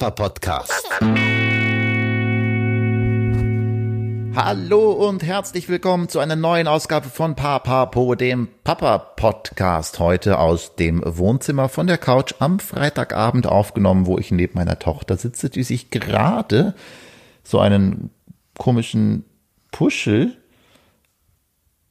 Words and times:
Papa 0.00 0.28
Podcast. 0.30 0.88
Hallo 4.34 4.92
und 4.92 5.22
herzlich 5.22 5.68
willkommen 5.68 6.08
zu 6.08 6.20
einer 6.20 6.36
neuen 6.36 6.68
Ausgabe 6.68 7.10
von 7.10 7.36
Papa 7.36 7.84
Po, 7.84 8.14
dem 8.14 8.48
Papa 8.64 8.96
Podcast. 8.96 9.98
Heute 9.98 10.38
aus 10.38 10.74
dem 10.76 11.02
Wohnzimmer 11.04 11.68
von 11.68 11.86
der 11.86 11.98
Couch 11.98 12.32
am 12.38 12.60
Freitagabend 12.60 13.46
aufgenommen, 13.46 14.06
wo 14.06 14.16
ich 14.16 14.30
neben 14.30 14.54
meiner 14.54 14.78
Tochter 14.78 15.18
sitze, 15.18 15.50
die 15.50 15.64
sich 15.64 15.90
gerade 15.90 16.74
so 17.44 17.58
einen 17.58 18.08
komischen 18.56 19.26
Puschel 19.70 20.34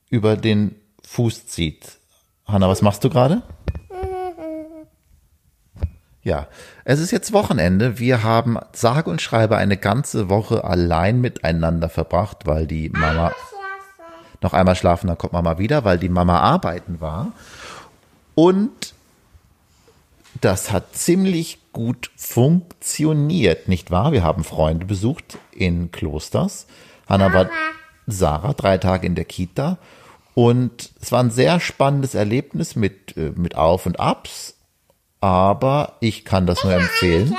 über 0.10 0.36
den 0.36 0.74
Fuß 1.04 1.46
zieht. 1.46 2.00
Hanna, 2.48 2.68
was 2.68 2.82
machst 2.82 3.04
du 3.04 3.12
gerade? 3.12 3.44
Ja, 6.24 6.48
es 6.84 7.00
ist 7.00 7.12
jetzt 7.12 7.32
Wochenende. 7.32 7.98
Wir 7.98 8.24
haben 8.24 8.58
sage 8.74 9.10
und 9.10 9.22
schreibe 9.22 9.56
eine 9.58 9.78
ganze 9.78 10.30
Woche 10.30 10.64
allein 10.64 11.22
miteinander 11.22 11.90
verbracht, 11.90 12.46
weil 12.46 12.68
die 12.68 12.90
Mama 12.90 13.32
noch 14.42 14.54
einmal 14.54 14.76
schlafen, 14.76 15.08
dann 15.08 15.18
kommt 15.18 15.34
Mama 15.34 15.58
wieder, 15.58 15.86
weil 15.86 15.98
die 15.98 16.10
Mama 16.10 16.40
arbeiten 16.40 17.02
war. 17.02 17.32
Und 18.36 18.94
das 20.42 20.72
hat 20.72 20.96
ziemlich 20.96 21.60
gut 21.74 22.12
funktioniert, 22.16 23.68
nicht 23.68 23.92
wahr? 23.92 24.12
Wir 24.12 24.24
haben 24.24 24.44
Freunde 24.44 24.86
besucht 24.86 25.38
in 25.52 25.92
Klosters. 25.92 26.68
Hanna 27.08 27.34
war 27.34 27.50
Sarah 28.08 28.54
drei 28.54 28.78
Tage 28.78 29.06
in 29.08 29.16
der 29.16 29.26
Kita 29.26 29.78
und 30.36 30.92
es 31.02 31.12
war 31.12 31.22
ein 31.22 31.32
sehr 31.32 31.60
spannendes 31.60 32.16
Erlebnis 32.16 32.76
mit, 32.76 33.18
äh, 33.18 33.32
mit 33.36 33.56
Auf 33.56 33.86
und 33.86 34.00
Abs 34.00 34.56
aber 35.22 35.94
ich 36.00 36.26
kann 36.26 36.46
das 36.46 36.64
nur 36.64 36.74
empfehlen. 36.74 37.36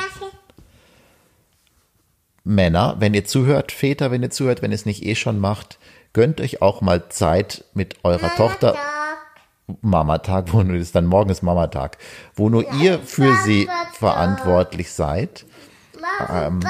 Männer, 2.45 2.97
wenn 2.99 3.15
ihr 3.15 3.25
zuhört, 3.25 3.73
Väter, 3.73 4.11
wenn 4.11 4.23
ihr 4.23 4.31
zuhört, 4.31 4.63
wenn 4.63 4.73
ihr 4.73 4.77
es 4.77 4.87
nicht 4.87 5.05
eh 5.05 5.15
schon 5.15 5.39
macht, 5.39 5.79
gönnt 6.13 6.41
euch 6.41 6.63
auch 6.63 6.81
mal 6.81 7.09
Zeit 7.09 7.65
mit 7.75 7.97
eurer 8.05 8.23
Mama 8.23 8.37
Tochter. 8.37 8.77
Mamatag, 9.83 10.53
wo 10.53 10.63
nur 10.63 10.77
ist 10.77 10.97
dann 10.97 11.07
morgen 11.07 11.31
ist 11.31 11.43
Mamatag, 11.43 11.99
wo 12.35 12.49
nur 12.49 12.65
ja, 12.65 12.75
ihr 12.75 12.99
für 12.99 13.37
sie 13.45 13.69
verantwortlich 13.93 14.93
seid. 14.93 15.47
Ähm, 16.29 16.61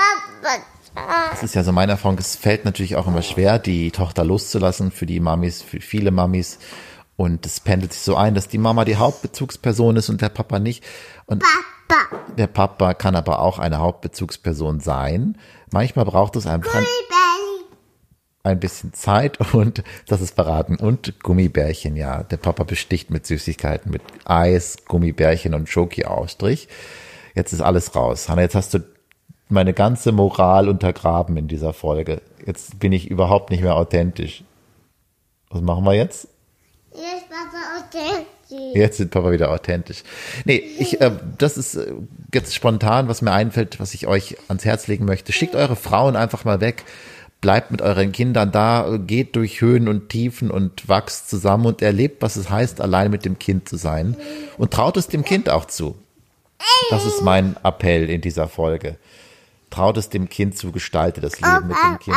das 1.31 1.43
ist 1.43 1.55
ja 1.55 1.63
so 1.63 1.73
meine 1.73 1.93
Erfahrung. 1.93 2.19
Es 2.19 2.37
fällt 2.37 2.65
natürlich 2.65 2.97
auch 2.97 3.07
immer 3.07 3.23
schwer, 3.23 3.59
die 3.59 3.91
Tochter 3.91 4.25
loszulassen 4.25 4.91
für 4.91 5.07
die 5.07 5.21
Mamis, 5.21 5.63
für 5.63 5.81
viele 5.81 6.11
Mamis. 6.11 6.59
Und 7.21 7.45
es 7.45 7.61
pendelt 7.61 7.93
sich 7.93 8.01
so 8.01 8.17
ein, 8.17 8.35
dass 8.35 8.49
die 8.49 8.57
Mama 8.57 8.87
die 8.87 8.97
Hauptbezugsperson 8.97 9.95
ist 9.97 10.09
und 10.09 10.23
der 10.23 10.31
Papa 10.31 10.59
nicht. 10.59 10.83
Und 11.27 11.43
Papa. 11.87 12.17
der 12.39 12.47
Papa 12.47 12.95
kann 12.95 13.15
aber 13.15 13.41
auch 13.41 13.59
eine 13.59 13.77
Hauptbezugsperson 13.77 14.81
sein. 14.81 15.37
Manchmal 15.71 16.07
braucht 16.07 16.35
es 16.37 16.47
einfach 16.47 16.75
ein, 16.75 16.87
ein 18.43 18.59
bisschen 18.59 18.95
Zeit 18.95 19.39
und 19.53 19.85
das 20.09 20.23
ist 20.23 20.35
verraten. 20.35 20.77
Und 20.77 21.21
Gummibärchen, 21.23 21.95
ja. 21.95 22.23
Der 22.23 22.39
Papa 22.39 22.65
besticht 22.65 23.11
mit 23.11 23.27
Süßigkeiten, 23.27 23.93
mit 23.93 24.01
Eis, 24.25 24.79
Gummibärchen 24.89 25.53
und 25.53 25.69
Schoki-Ausstrich. 25.69 26.69
Jetzt 27.35 27.53
ist 27.53 27.61
alles 27.61 27.95
raus. 27.95 28.31
Hanna, 28.31 28.41
jetzt 28.41 28.55
hast 28.55 28.73
du 28.73 28.79
meine 29.51 29.75
ganze 29.75 30.13
Moral 30.13 30.71
untergraben 30.71 31.37
in 31.37 31.49
dieser 31.49 31.75
Folge. 31.75 32.23
Jetzt 32.47 32.81
bin 32.81 32.93
ich 32.93 33.11
überhaupt 33.11 33.51
nicht 33.51 33.63
mehr 33.63 33.77
authentisch. 33.77 34.43
Was 35.51 35.61
machen 35.61 35.85
wir 35.85 35.93
jetzt? 35.93 36.27
Jetzt 37.31 37.53
Papa 37.53 37.79
authentisch. 37.79 38.75
Jetzt 38.75 38.97
sind 38.97 39.11
Papa 39.11 39.31
wieder 39.31 39.51
authentisch. 39.51 40.03
Nee, 40.45 40.57
ich, 40.57 41.01
äh, 41.01 41.13
das 41.39 41.57
ist 41.57 41.77
äh, 41.77 41.93
jetzt 42.35 42.55
spontan, 42.55 43.09
was 43.09 43.23
mir 43.23 43.33
einfällt, 43.33 43.79
was 43.79 43.95
ich 43.95 44.07
euch 44.07 44.37
ans 44.49 44.65
Herz 44.65 44.89
legen 44.89 45.05
möchte. 45.05 45.33
Schickt 45.33 45.55
eure 45.55 45.77
Frauen 45.77 46.17
einfach 46.17 46.45
mal 46.45 46.61
weg. 46.61 46.85
Bleibt 47.41 47.71
mit 47.71 47.81
euren 47.81 48.13
Kindern 48.13 48.53
da, 48.53 48.99
geht 48.99 49.35
durch 49.37 49.61
Höhen 49.63 49.89
und 49.89 50.11
Tiefen 50.11 50.51
und 50.51 50.89
wächst 50.89 51.31
zusammen 51.31 51.67
und 51.67 51.81
erlebt, 51.81 52.21
was 52.21 52.37
es 52.37 52.51
heißt, 52.51 52.83
allein 52.83 53.11
mit 53.11 53.25
dem 53.25 53.39
Kind 53.39 53.69
zu 53.69 53.77
sein. 53.77 54.17
Und 54.59 54.73
traut 54.73 54.99
es 54.99 55.07
dem 55.07 55.25
Kind 55.25 55.49
auch 55.49 55.65
zu. 55.65 55.97
Das 56.91 57.07
ist 57.07 57.23
mein 57.23 57.57
Appell 57.63 58.11
in 58.11 58.21
dieser 58.21 58.47
Folge. 58.49 58.99
Traut 59.71 59.97
es 59.97 60.11
dem 60.11 60.29
Kind 60.29 60.59
zu, 60.59 60.71
gestalte 60.73 61.23
das 61.23 61.41
Leben 61.41 61.69
mit 61.69 61.77
dem 61.77 61.99
Kind. 62.01 62.17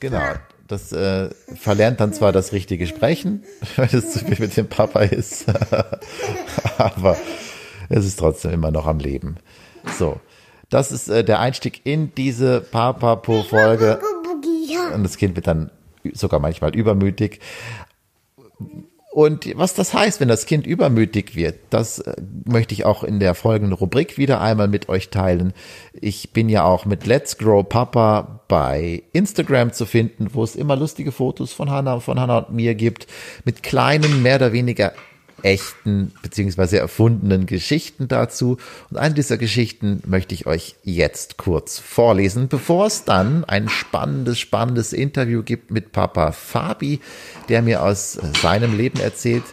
Genau 0.00 0.22
das 0.66 0.92
äh, 0.92 1.30
verlernt 1.54 2.00
dann 2.00 2.12
zwar 2.12 2.32
das 2.32 2.52
richtige 2.52 2.86
Sprechen, 2.86 3.44
weil 3.76 3.88
es 3.92 4.12
zu 4.12 4.20
viel 4.20 4.38
mit 4.38 4.56
dem 4.56 4.68
Papa 4.68 5.00
ist, 5.00 5.46
aber 6.78 7.16
es 7.88 8.04
ist 8.04 8.18
trotzdem 8.18 8.52
immer 8.52 8.70
noch 8.70 8.86
am 8.86 8.98
Leben. 8.98 9.36
So, 9.98 10.20
das 10.68 10.92
ist 10.92 11.08
äh, 11.08 11.24
der 11.24 11.40
Einstieg 11.40 11.82
in 11.84 12.14
diese 12.14 12.60
Papapo-Folge. 12.60 14.00
Und 14.94 15.02
das 15.04 15.16
Kind 15.16 15.36
wird 15.36 15.46
dann 15.46 15.70
sogar 16.12 16.40
manchmal 16.40 16.74
übermütig. 16.74 17.40
Und 19.16 19.56
was 19.56 19.72
das 19.72 19.94
heißt, 19.94 20.20
wenn 20.20 20.28
das 20.28 20.44
Kind 20.44 20.66
übermütig 20.66 21.36
wird, 21.36 21.56
das 21.70 22.00
äh, 22.00 22.16
möchte 22.44 22.74
ich 22.74 22.84
auch 22.84 23.02
in 23.02 23.18
der 23.18 23.34
folgenden 23.34 23.72
Rubrik 23.72 24.18
wieder 24.18 24.42
einmal 24.42 24.68
mit 24.68 24.90
euch 24.90 25.08
teilen. 25.08 25.54
Ich 25.94 26.34
bin 26.34 26.50
ja 26.50 26.64
auch 26.64 26.84
mit 26.84 27.06
Let's 27.06 27.38
Grow 27.38 27.66
Papa 27.66 28.42
bei 28.46 29.04
Instagram 29.14 29.72
zu 29.72 29.86
finden, 29.86 30.34
wo 30.34 30.44
es 30.44 30.54
immer 30.54 30.76
lustige 30.76 31.12
Fotos 31.12 31.54
von 31.54 31.70
Hannah, 31.70 32.00
von 32.00 32.20
Hannah 32.20 32.40
und 32.40 32.56
mir 32.56 32.74
gibt, 32.74 33.06
mit 33.46 33.62
kleinen, 33.62 34.20
mehr 34.20 34.36
oder 34.36 34.52
weniger 34.52 34.92
echten 35.46 36.12
beziehungsweise 36.22 36.78
erfundenen 36.78 37.46
Geschichten 37.46 38.08
dazu. 38.08 38.58
Und 38.90 38.96
eine 38.96 39.14
dieser 39.14 39.38
Geschichten 39.38 40.02
möchte 40.04 40.34
ich 40.34 40.46
euch 40.46 40.74
jetzt 40.82 41.36
kurz 41.36 41.78
vorlesen, 41.78 42.48
bevor 42.48 42.86
es 42.86 43.04
dann 43.04 43.44
ein 43.44 43.68
spannendes, 43.68 44.40
spannendes 44.40 44.92
Interview 44.92 45.44
gibt 45.44 45.70
mit 45.70 45.92
Papa 45.92 46.32
Fabi, 46.32 47.00
der 47.48 47.62
mir 47.62 47.84
aus 47.84 48.18
seinem 48.42 48.76
Leben 48.76 48.98
erzählt. 48.98 49.44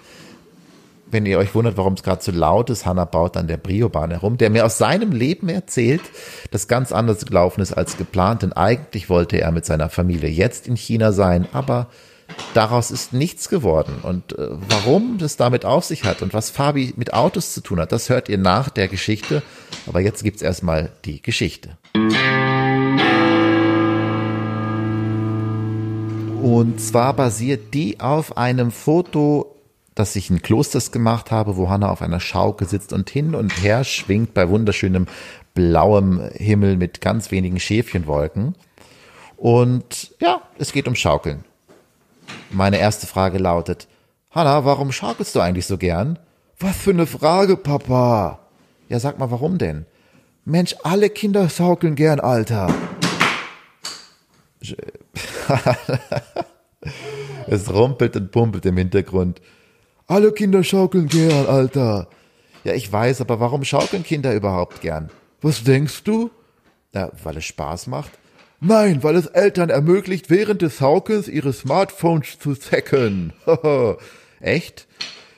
Wenn 1.11 1.27
ihr 1.27 1.37
euch 1.37 1.53
wundert, 1.53 1.77
warum 1.77 1.93
es 1.93 2.01
gerade 2.01 2.23
so 2.23 2.31
laut 2.31 2.71
ist, 2.71 2.87
Hanna 2.87 3.05
baut 3.05 3.37
an 3.37 3.47
der 3.47 3.57
Briobahn 3.57 4.09
herum, 4.09 4.39
der 4.39 4.49
mir 4.49 4.65
aus 4.65 4.79
seinem 4.79 5.11
Leben 5.11 5.47
erzählt, 5.47 6.01
das 6.49 6.67
ganz 6.67 6.91
anders 6.91 7.23
gelaufen 7.23 7.61
ist 7.61 7.71
als 7.71 7.97
geplant, 7.97 8.41
denn 8.41 8.51
eigentlich 8.51 9.11
wollte 9.11 9.39
er 9.39 9.51
mit 9.51 9.63
seiner 9.63 9.89
Familie 9.89 10.29
jetzt 10.29 10.67
in 10.67 10.75
China 10.75 11.11
sein, 11.11 11.47
aber 11.53 11.91
daraus 12.53 12.91
ist 12.91 13.13
nichts 13.13 13.49
geworden. 13.49 13.95
Und 14.03 14.37
äh, 14.37 14.49
warum 14.69 15.17
das 15.17 15.37
damit 15.37 15.65
auf 15.65 15.85
sich 15.85 16.03
hat 16.03 16.21
und 16.21 16.33
was 16.33 16.49
Fabi 16.49 16.93
mit 16.97 17.13
Autos 17.13 17.53
zu 17.53 17.61
tun 17.61 17.79
hat, 17.79 17.91
das 17.91 18.09
hört 18.09 18.29
ihr 18.29 18.37
nach 18.37 18.69
der 18.69 18.87
Geschichte. 18.87 19.43
Aber 19.87 19.99
jetzt 19.99 20.23
gibt's 20.23 20.41
erstmal 20.41 20.91
die 21.05 21.21
Geschichte. 21.21 21.77
Und 26.41 26.81
zwar 26.81 27.13
basiert 27.13 27.73
die 27.73 27.99
auf 27.99 28.37
einem 28.37 28.71
Foto, 28.71 29.55
das 29.95 30.15
ich 30.15 30.29
in 30.29 30.41
Klosters 30.41 30.91
gemacht 30.91 31.31
habe, 31.31 31.55
wo 31.55 31.69
Hanna 31.69 31.89
auf 31.89 32.01
einer 32.01 32.19
Schaukel 32.19 32.67
sitzt 32.67 32.93
und 32.93 33.09
hin 33.09 33.33
und 33.33 33.63
her 33.63 33.83
schwingt 33.83 34.33
bei 34.33 34.49
wunderschönem 34.49 35.07
blauem 35.53 36.19
Himmel 36.33 36.77
mit 36.77 36.99
ganz 36.99 37.31
wenigen 37.31 37.59
Schäfchenwolken. 37.59 38.55
Und 39.37 40.15
ja, 40.19 40.41
es 40.57 40.71
geht 40.73 40.87
um 40.87 40.95
Schaukeln. 40.95 41.43
Meine 42.51 42.77
erste 42.77 43.07
Frage 43.07 43.37
lautet, 43.37 43.87
Hanna, 44.31 44.65
warum 44.65 44.91
schaukelst 44.91 45.35
du 45.35 45.39
eigentlich 45.39 45.65
so 45.65 45.77
gern? 45.77 46.19
Was 46.59 46.77
für 46.77 46.91
eine 46.91 47.05
Frage, 47.05 47.57
Papa. 47.57 48.39
Ja, 48.89 48.99
sag 48.99 49.19
mal, 49.19 49.31
warum 49.31 49.57
denn? 49.57 49.85
Mensch, 50.45 50.75
alle 50.83 51.09
Kinder 51.09 51.49
schaukeln 51.49 51.95
gern, 51.95 52.19
Alter. 52.19 52.73
es 57.47 57.73
rumpelt 57.73 58.15
und 58.15 58.31
pumpelt 58.31 58.65
im 58.65 58.77
Hintergrund. 58.77 59.41
Alle 60.07 60.31
Kinder 60.31 60.63
schaukeln 60.63 61.07
gern, 61.07 61.47
Alter. 61.47 62.07
Ja, 62.63 62.73
ich 62.73 62.91
weiß, 62.91 63.21
aber 63.21 63.39
warum 63.39 63.63
schaukeln 63.63 64.03
Kinder 64.03 64.33
überhaupt 64.33 64.81
gern? 64.81 65.09
Was 65.41 65.63
denkst 65.63 66.03
du? 66.03 66.29
Na, 66.93 67.11
weil 67.23 67.37
es 67.37 67.45
Spaß 67.45 67.87
macht. 67.87 68.11
Nein, 68.65 69.03
weil 69.03 69.17
es 69.17 69.25
Eltern 69.25 69.69
ermöglicht, 69.69 70.29
während 70.29 70.61
des 70.61 70.77
Saukens 70.77 71.27
ihre 71.27 71.51
Smartphones 71.51 72.39
zu 72.39 72.55
hacken. 72.55 73.33
Echt? 74.39 74.87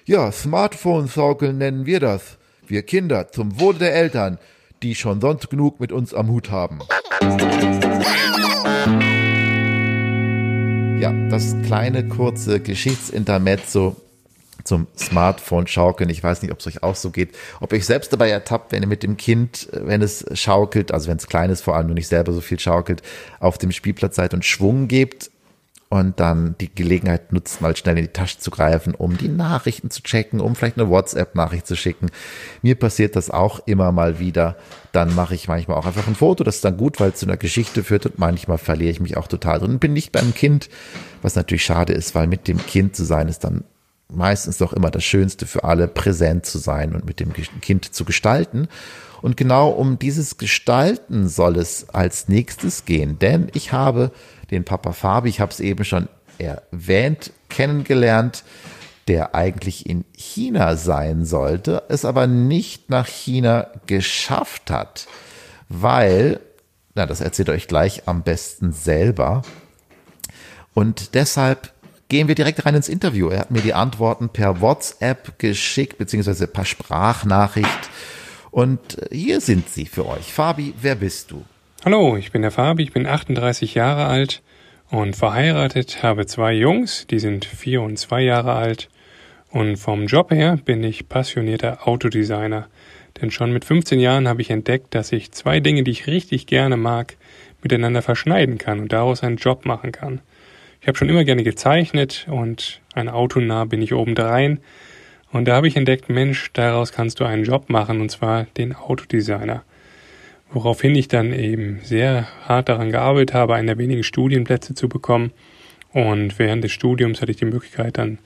Ja, 0.05 0.31
Smartphone-Saukeln 0.31 1.57
nennen 1.57 1.87
wir 1.87 1.99
das. 1.99 2.37
Wir 2.67 2.83
Kinder, 2.83 3.31
zum 3.31 3.59
Wohle 3.59 3.79
der 3.79 3.95
Eltern, 3.95 4.37
die 4.83 4.93
schon 4.93 5.21
sonst 5.21 5.49
genug 5.49 5.79
mit 5.79 5.91
uns 5.91 6.13
am 6.13 6.29
Hut 6.29 6.51
haben. 6.51 6.81
Ja, 11.01 11.11
das 11.29 11.55
kleine 11.65 12.07
kurze 12.07 12.59
Geschichtsintermezzo 12.59 13.95
zum 14.65 14.87
Smartphone 14.97 15.67
schaukeln. 15.67 16.09
Ich 16.09 16.21
weiß 16.21 16.41
nicht, 16.41 16.51
ob 16.51 16.59
es 16.59 16.67
euch 16.67 16.83
auch 16.83 16.95
so 16.95 17.11
geht. 17.11 17.33
Ob 17.61 17.71
ihr 17.71 17.77
euch 17.77 17.85
selbst 17.85 18.11
dabei 18.11 18.29
ertappt, 18.29 18.73
wenn 18.73 18.81
ihr 18.83 18.89
mit 18.89 19.03
dem 19.03 19.15
Kind, 19.15 19.69
wenn 19.71 20.01
es 20.01 20.25
schaukelt, 20.33 20.91
also 20.91 21.07
wenn 21.07 21.17
es 21.17 21.27
klein 21.27 21.51
ist, 21.51 21.61
vor 21.61 21.75
allem 21.75 21.85
nur 21.87 21.95
nicht 21.95 22.09
selber 22.09 22.33
so 22.33 22.41
viel 22.41 22.59
schaukelt, 22.59 23.01
auf 23.39 23.57
dem 23.57 23.71
Spielplatz 23.71 24.17
seid 24.17 24.33
und 24.33 24.43
Schwung 24.43 24.89
gebt. 24.89 25.29
und 25.89 26.19
dann 26.19 26.55
die 26.59 26.73
Gelegenheit 26.73 27.31
nutzt, 27.31 27.61
mal 27.61 27.75
schnell 27.75 27.97
in 27.97 28.05
die 28.05 28.11
Tasche 28.11 28.39
zu 28.39 28.49
greifen, 28.51 28.95
um 28.95 29.17
die 29.17 29.27
Nachrichten 29.27 29.91
zu 29.91 30.01
checken, 30.01 30.39
um 30.39 30.55
vielleicht 30.55 30.77
eine 30.79 30.89
WhatsApp-Nachricht 30.89 31.67
zu 31.67 31.75
schicken. 31.75 32.09
Mir 32.61 32.75
passiert 32.75 33.15
das 33.15 33.29
auch 33.29 33.59
immer 33.67 33.91
mal 33.91 34.19
wieder. 34.19 34.57
Dann 34.91 35.13
mache 35.13 35.35
ich 35.35 35.47
manchmal 35.47 35.77
auch 35.77 35.85
einfach 35.85 36.07
ein 36.07 36.15
Foto. 36.15 36.43
Das 36.43 36.55
ist 36.55 36.65
dann 36.65 36.77
gut, 36.77 36.99
weil 36.99 37.11
es 37.11 37.19
zu 37.19 37.27
einer 37.27 37.37
Geschichte 37.37 37.83
führt 37.83 38.05
und 38.05 38.19
manchmal 38.19 38.57
verliere 38.57 38.91
ich 38.91 38.99
mich 38.99 39.15
auch 39.15 39.27
total 39.27 39.59
drin. 39.59 39.79
Bin 39.79 39.93
nicht 39.93 40.11
beim 40.11 40.33
Kind, 40.33 40.69
was 41.21 41.35
natürlich 41.35 41.65
schade 41.65 41.93
ist, 41.93 42.15
weil 42.15 42.27
mit 42.27 42.47
dem 42.47 42.65
Kind 42.65 42.95
zu 42.95 43.05
sein 43.05 43.27
ist 43.27 43.43
dann 43.43 43.63
meistens 44.09 44.57
doch 44.57 44.73
immer 44.73 44.91
das 44.91 45.03
Schönste 45.03 45.45
für 45.45 45.63
alle, 45.63 45.87
präsent 45.87 46.45
zu 46.45 46.57
sein 46.57 46.93
und 46.93 47.05
mit 47.05 47.19
dem 47.19 47.33
Kind 47.33 47.93
zu 47.93 48.05
gestalten. 48.05 48.67
Und 49.21 49.37
genau 49.37 49.69
um 49.69 49.97
dieses 49.97 50.37
Gestalten 50.37 51.27
soll 51.27 51.57
es 51.57 51.89
als 51.89 52.27
nächstes 52.27 52.85
gehen, 52.85 53.17
denn 53.19 53.49
ich 53.53 53.71
habe 53.71 54.11
den 54.51 54.63
Papa 54.63 54.91
Fabi, 54.91 55.29
ich 55.29 55.39
habe 55.39 55.51
es 55.51 55.59
eben 55.59 55.83
schon 55.83 56.07
erwähnt, 56.37 57.31
kennengelernt, 57.49 58.43
der 59.07 59.35
eigentlich 59.35 59.87
in 59.87 60.03
China 60.15 60.75
sein 60.75 61.25
sollte, 61.25 61.83
es 61.89 62.05
aber 62.05 62.27
nicht 62.27 62.89
nach 62.89 63.07
China 63.07 63.67
geschafft 63.85 64.71
hat, 64.71 65.07
weil, 65.69 66.39
na, 66.95 67.05
das 67.05 67.21
erzählt 67.21 67.49
euch 67.49 67.67
gleich 67.67 68.07
am 68.07 68.23
besten 68.23 68.73
selber. 68.73 69.43
Und 70.73 71.13
deshalb 71.13 71.71
gehen 72.09 72.27
wir 72.27 72.35
direkt 72.35 72.65
rein 72.65 72.75
ins 72.75 72.89
Interview. 72.89 73.29
Er 73.29 73.39
hat 73.39 73.51
mir 73.51 73.61
die 73.61 73.73
Antworten 73.73 74.29
per 74.29 74.61
WhatsApp 74.61 75.39
geschickt, 75.39 75.97
beziehungsweise 75.97 76.47
per 76.47 76.65
Sprachnachricht. 76.65 77.89
Und 78.51 78.97
hier 79.11 79.41
sind 79.41 79.69
sie 79.69 79.85
für 79.85 80.07
euch. 80.07 80.31
Fabi, 80.31 80.73
wer 80.81 80.95
bist 80.95 81.31
du? 81.31 81.43
Hallo, 81.83 82.15
ich 82.15 82.31
bin 82.31 82.41
der 82.41 82.51
Fabi, 82.51 82.83
ich 82.83 82.93
bin 82.93 83.05
38 83.05 83.75
Jahre 83.75 84.05
alt 84.05 84.41
und 84.89 85.15
verheiratet, 85.15 86.03
habe 86.03 86.25
zwei 86.25 86.53
Jungs, 86.53 87.05
die 87.07 87.19
sind 87.19 87.45
vier 87.45 87.81
und 87.81 87.97
zwei 87.97 88.21
Jahre 88.21 88.53
alt. 88.53 88.89
Und 89.49 89.77
vom 89.77 90.07
Job 90.07 90.31
her 90.31 90.57
bin 90.63 90.83
ich 90.83 91.09
passionierter 91.09 91.87
Autodesigner. 91.87 92.67
Denn 93.21 93.31
schon 93.31 93.53
mit 93.53 93.65
15 93.65 93.99
Jahren 93.99 94.27
habe 94.27 94.41
ich 94.41 94.49
entdeckt, 94.49 94.93
dass 94.93 95.11
ich 95.11 95.31
zwei 95.31 95.59
Dinge, 95.59 95.83
die 95.83 95.91
ich 95.91 96.07
richtig 96.07 96.47
gerne 96.47 96.75
mag, 96.75 97.15
miteinander 97.61 98.01
verschneiden 98.01 98.57
kann 98.57 98.79
und 98.79 98.91
daraus 98.91 99.23
einen 99.23 99.37
Job 99.37 99.65
machen 99.65 99.91
kann. 99.91 100.21
Ich 100.85 100.87
habe 100.87 100.99
schon 100.99 101.09
immer 101.09 101.23
gerne 101.23 101.41
gezeichnet 101.41 102.27
und 102.29 102.79
ein 102.93 103.09
Autonah 103.09 103.65
bin 103.65 103.81
ich 103.81 103.93
obendrein. 103.93 104.59
Und 105.31 105.47
da 105.47 105.55
habe 105.55 105.67
ich 105.67 105.75
entdeckt, 105.75 106.09
Mensch, 106.09 106.51
daraus 106.53 106.91
kannst 106.91 107.19
du 107.19 107.23
einen 107.23 107.43
Job 107.43 107.71
machen, 107.71 108.01
und 108.01 108.11
zwar 108.11 108.43
den 108.55 108.75
Autodesigner 108.75 109.63
woraufhin 110.51 110.95
ich 110.95 111.07
dann 111.07 111.33
eben 111.33 111.79
sehr 111.83 112.27
hart 112.47 112.69
daran 112.69 112.91
gearbeitet 112.91 113.33
habe, 113.33 113.55
einen 113.55 113.67
der 113.67 113.77
wenigen 113.77 114.03
Studienplätze 114.03 114.73
zu 114.73 114.87
bekommen. 114.87 115.31
Und 115.91 116.39
während 116.39 116.63
des 116.63 116.71
Studiums 116.71 117.21
hatte 117.21 117.31
ich 117.31 117.37
die 117.37 117.45
Möglichkeit, 117.45 117.97
dann 117.97 118.19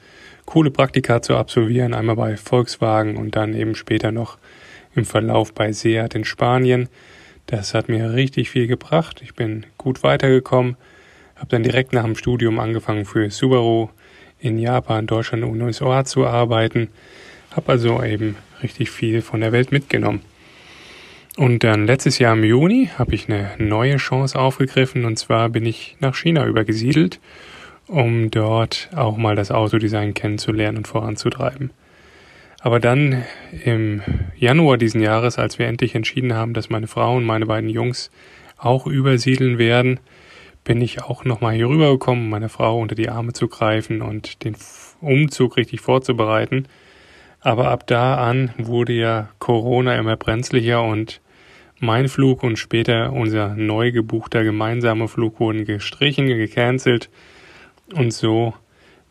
coole 0.45 0.69
Praktika 0.69 1.21
zu 1.21 1.35
absolvieren, 1.35 1.94
einmal 1.94 2.15
bei 2.15 2.38
Volkswagen 2.38 3.17
und 3.17 3.35
dann 3.35 3.55
eben 3.55 3.73
später 3.73 4.12
noch 4.12 4.38
im 4.95 5.05
Verlauf 5.05 5.53
bei 5.53 5.71
Seat 5.71 6.13
in 6.13 6.23
Spanien. 6.23 6.89
Das 7.47 7.73
hat 7.73 7.89
mir 7.89 8.13
richtig 8.13 8.50
viel 8.50 8.67
gebracht. 8.67 9.21
Ich 9.23 9.33
bin 9.33 9.65
gut 9.77 10.03
weitergekommen, 10.03 10.77
habe 11.39 11.50
dann 11.50 11.63
direkt 11.63 11.94
nach 11.94 12.03
dem 12.03 12.15
Studium 12.15 12.59
angefangen 12.59 13.06
für 13.06 13.30
Subaru 13.31 13.89
in 14.39 14.59
Japan, 14.59 15.07
Deutschland 15.07 15.44
und 15.44 15.62
USA 15.62 16.06
zu 16.06 16.27
arbeiten, 16.27 16.89
habe 17.51 17.71
also 17.71 18.03
eben 18.03 18.36
richtig 18.62 18.91
viel 18.91 19.21
von 19.21 19.41
der 19.41 19.51
Welt 19.51 19.71
mitgenommen. 19.71 20.21
Und 21.38 21.63
dann 21.63 21.86
letztes 21.86 22.19
Jahr 22.19 22.33
im 22.33 22.44
Juni 22.44 22.89
habe 22.97 23.15
ich 23.15 23.30
eine 23.30 23.51
neue 23.57 23.97
Chance 23.97 24.38
aufgegriffen 24.38 25.06
und 25.06 25.18
zwar 25.18 25.50
bin 25.50 25.65
ich 25.65 25.95
nach 26.00 26.15
China 26.15 26.45
übergesiedelt, 26.45 27.19
um 27.88 28.30
dort 28.30 28.89
auch 28.94 29.18
mal 29.18 29.36
das 29.36 29.51
Autodesign 29.51 30.13
kennenzulernen 30.13 30.77
und 30.77 30.88
voranzutreiben. 30.88 31.71
Aber 32.62 32.81
dann 32.81 33.24
im 33.63 34.01
Januar 34.36 34.77
diesen 34.77 35.01
Jahres, 35.01 35.39
als 35.39 35.59
wir 35.59 35.68
endlich 35.68 35.95
entschieden 35.95 36.33
haben, 36.33 36.53
dass 36.53 36.69
meine 36.69 36.88
Frau 36.88 37.15
und 37.15 37.24
meine 37.24 37.45
beiden 37.45 37.69
Jungs 37.69 38.12
auch 38.57 38.86
übersiedeln 38.86 39.57
werden, 39.57 40.00
bin 40.63 40.81
ich 40.81 41.01
auch 41.03 41.25
nochmal 41.25 41.56
hier 41.56 41.69
rübergekommen, 41.69 42.29
meine 42.29 42.50
Frau 42.50 42.79
unter 42.79 42.95
die 42.95 43.09
Arme 43.09 43.33
zu 43.33 43.47
greifen 43.47 44.01
und 44.01 44.44
den 44.44 44.56
Umzug 45.01 45.57
richtig 45.57 45.81
vorzubereiten. 45.81 46.67
Aber 47.41 47.69
ab 47.69 47.88
da 47.88 48.15
an 48.15 48.53
wurde 48.57 48.94
ja 48.94 49.29
Corona 49.39 49.95
immer 49.95 50.17
brenzlicher 50.17 50.83
und 50.83 51.21
mein 51.79 52.09
Flug 52.09 52.44
und 52.44 52.59
später 52.59 53.13
unser 53.13 53.56
neu 53.56 53.91
gebuchter 53.91 54.44
gemeinsamer 54.44 55.07
Flug 55.07 55.39
wurden 55.39 55.63
gestrichen, 55.63 56.27
gecancelt 56.27 57.09
und 57.94 58.12
so 58.13 58.53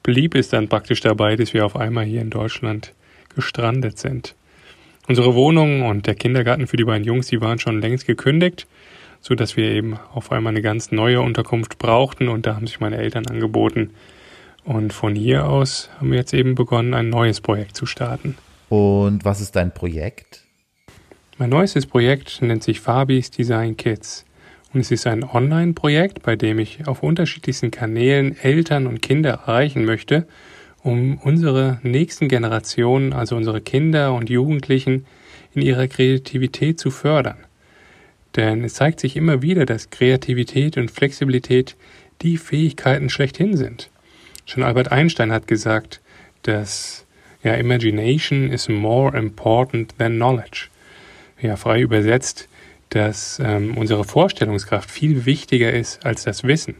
blieb 0.02 0.34
es 0.34 0.48
dann 0.48 0.68
praktisch 0.68 1.00
dabei, 1.00 1.36
dass 1.36 1.54
wir 1.54 1.64
auf 1.64 1.76
einmal 1.76 2.04
hier 2.04 2.20
in 2.20 2.30
Deutschland 2.30 2.94
gestrandet 3.34 3.98
sind. 3.98 4.34
Unsere 5.06 5.34
Wohnung 5.34 5.82
und 5.82 6.06
der 6.06 6.14
Kindergarten 6.14 6.66
für 6.66 6.76
die 6.76 6.84
beiden 6.84 7.04
Jungs, 7.04 7.28
die 7.28 7.40
waren 7.40 7.58
schon 7.58 7.80
längst 7.80 8.06
gekündigt, 8.06 8.66
so 9.28 9.34
dass 9.34 9.58
wir 9.58 9.70
eben 9.70 9.98
auf 10.14 10.32
einmal 10.32 10.52
eine 10.52 10.62
ganz 10.62 10.90
neue 10.90 11.20
Unterkunft 11.20 11.76
brauchten 11.76 12.28
und 12.28 12.46
da 12.46 12.56
haben 12.56 12.66
sich 12.66 12.80
meine 12.80 12.96
Eltern 12.96 13.26
angeboten. 13.26 13.90
Und 14.64 14.94
von 14.94 15.14
hier 15.14 15.46
aus 15.46 15.90
haben 15.98 16.10
wir 16.10 16.19
jetzt 16.19 16.32
eben 16.32 16.54
begonnen, 16.54 16.94
ein 16.94 17.10
neues 17.10 17.42
Projekt 17.42 17.76
zu 17.76 17.84
starten. 17.84 18.38
Und 18.70 19.26
was 19.26 19.42
ist 19.42 19.54
dein 19.54 19.72
Projekt? 19.72 20.44
Mein 21.36 21.50
neuestes 21.50 21.84
Projekt 21.84 22.40
nennt 22.40 22.62
sich 22.62 22.80
Fabis 22.80 23.30
Design 23.30 23.76
Kids 23.76 24.25
und 24.72 24.80
es 24.80 24.90
ist 24.90 25.06
ein 25.06 25.25
Online-Projekt, 25.25 26.22
bei 26.22 26.34
dem 26.34 26.58
ich 26.58 26.88
auf 26.88 27.02
unterschiedlichsten 27.02 27.70
Kanälen 27.70 28.34
Eltern 28.42 28.86
und 28.86 29.02
Kinder 29.02 29.30
erreichen 29.30 29.84
möchte, 29.84 30.26
um 30.82 31.19
unsere 31.19 31.80
nächsten 31.82 32.28
Generationen, 32.28 33.12
also 33.12 33.36
unsere 33.36 33.60
Kinder 33.60 34.14
und 34.14 34.30
Jugendlichen, 34.30 35.04
in 35.52 35.60
ihrer 35.60 35.86
Kreativität 35.86 36.80
zu 36.80 36.90
fördern. 36.90 37.36
Denn 38.38 38.64
es 38.64 38.75
zeigt 38.75 39.00
sich 39.00 39.17
immer 39.17 39.43
wieder, 39.43 39.67
dass 39.67 39.90
Kreativität 39.90 40.79
und 40.79 40.90
Flexibilität 40.90 41.76
die 42.23 42.38
Fähigkeiten 42.38 43.11
schlechthin 43.11 43.56
sind. 43.56 43.90
Schon 44.46 44.62
Albert 44.62 44.90
Einstein 44.93 45.32
hat 45.32 45.46
gesagt, 45.46 46.00
dass 46.44 47.05
ja, 47.43 47.55
Imagination 47.55 48.50
is 48.50 48.69
more 48.69 49.17
important 49.19 49.99
than 49.99 50.14
knowledge 50.14 50.69
ja 51.40 51.56
frei 51.56 51.81
übersetzt, 51.81 52.49
dass 52.90 53.40
ähm, 53.44 53.76
unsere 53.76 54.05
Vorstellungskraft 54.05 54.90
viel 54.90 55.26
wichtiger 55.26 55.73
ist 55.73 56.04
als 56.07 56.25
das 56.25 56.45
Wissen. 56.45 56.76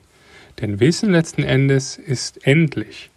Denn 0.61 0.81
Wissen 0.81 1.11
letzten 1.11 1.43
Endes 1.43 1.97
ist 1.97 2.47
endlich. 2.47 3.11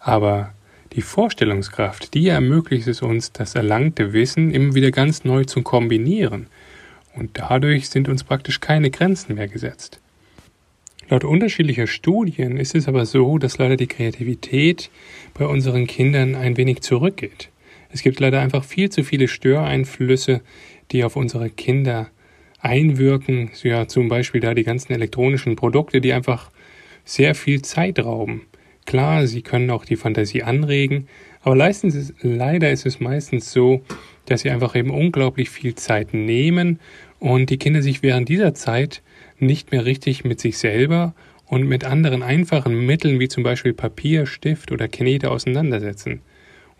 Aber 0.00 0.52
die 0.92 1.02
Vorstellungskraft, 1.02 2.14
die 2.14 2.28
ermöglicht 2.28 2.86
es 2.86 3.02
uns, 3.02 3.32
das 3.32 3.54
erlangte 3.54 4.12
Wissen 4.12 4.50
immer 4.50 4.74
wieder 4.74 4.90
ganz 4.90 5.24
neu 5.24 5.44
zu 5.44 5.62
kombinieren. 5.62 6.46
Und 7.18 7.30
dadurch 7.34 7.88
sind 7.88 8.08
uns 8.08 8.24
praktisch 8.24 8.60
keine 8.60 8.90
Grenzen 8.90 9.34
mehr 9.34 9.48
gesetzt. 9.48 10.00
Laut 11.10 11.24
unterschiedlicher 11.24 11.86
Studien 11.86 12.58
ist 12.58 12.74
es 12.74 12.86
aber 12.86 13.06
so, 13.06 13.38
dass 13.38 13.58
leider 13.58 13.76
die 13.76 13.86
Kreativität 13.86 14.90
bei 15.34 15.46
unseren 15.46 15.86
Kindern 15.86 16.34
ein 16.34 16.56
wenig 16.56 16.82
zurückgeht. 16.82 17.48
Es 17.90 18.02
gibt 18.02 18.20
leider 18.20 18.40
einfach 18.40 18.62
viel 18.62 18.90
zu 18.90 19.02
viele 19.02 19.28
Störeinflüsse, 19.28 20.42
die 20.92 21.04
auf 21.04 21.16
unsere 21.16 21.48
Kinder 21.48 22.08
einwirken. 22.60 23.50
Ja, 23.62 23.88
zum 23.88 24.08
Beispiel 24.08 24.42
da 24.42 24.52
die 24.52 24.64
ganzen 24.64 24.92
elektronischen 24.92 25.56
Produkte, 25.56 26.02
die 26.02 26.12
einfach 26.12 26.50
sehr 27.04 27.34
viel 27.34 27.62
Zeit 27.62 27.98
rauben. 27.98 28.42
Klar, 28.84 29.26
sie 29.26 29.42
können 29.42 29.70
auch 29.70 29.84
die 29.84 29.96
Fantasie 29.96 30.42
anregen, 30.42 31.08
aber 31.42 31.54
meistens 31.54 32.12
leider 32.20 32.70
ist 32.70 32.84
es 32.84 33.00
meistens 33.00 33.52
so, 33.52 33.82
dass 34.26 34.42
sie 34.42 34.50
einfach 34.50 34.74
eben 34.76 34.90
unglaublich 34.90 35.48
viel 35.48 35.74
Zeit 35.74 36.12
nehmen 36.12 36.80
und 37.20 37.50
die 37.50 37.58
Kinder 37.58 37.82
sich 37.82 38.02
während 38.02 38.28
dieser 38.28 38.54
Zeit 38.54 39.02
nicht 39.38 39.72
mehr 39.72 39.84
richtig 39.84 40.24
mit 40.24 40.40
sich 40.40 40.58
selber 40.58 41.14
und 41.46 41.66
mit 41.66 41.84
anderen 41.84 42.22
einfachen 42.22 42.86
Mitteln 42.86 43.20
wie 43.20 43.28
zum 43.28 43.42
Beispiel 43.42 43.72
Papier, 43.72 44.26
Stift 44.26 44.70
oder 44.70 44.88
Knete 44.88 45.30
auseinandersetzen. 45.30 46.20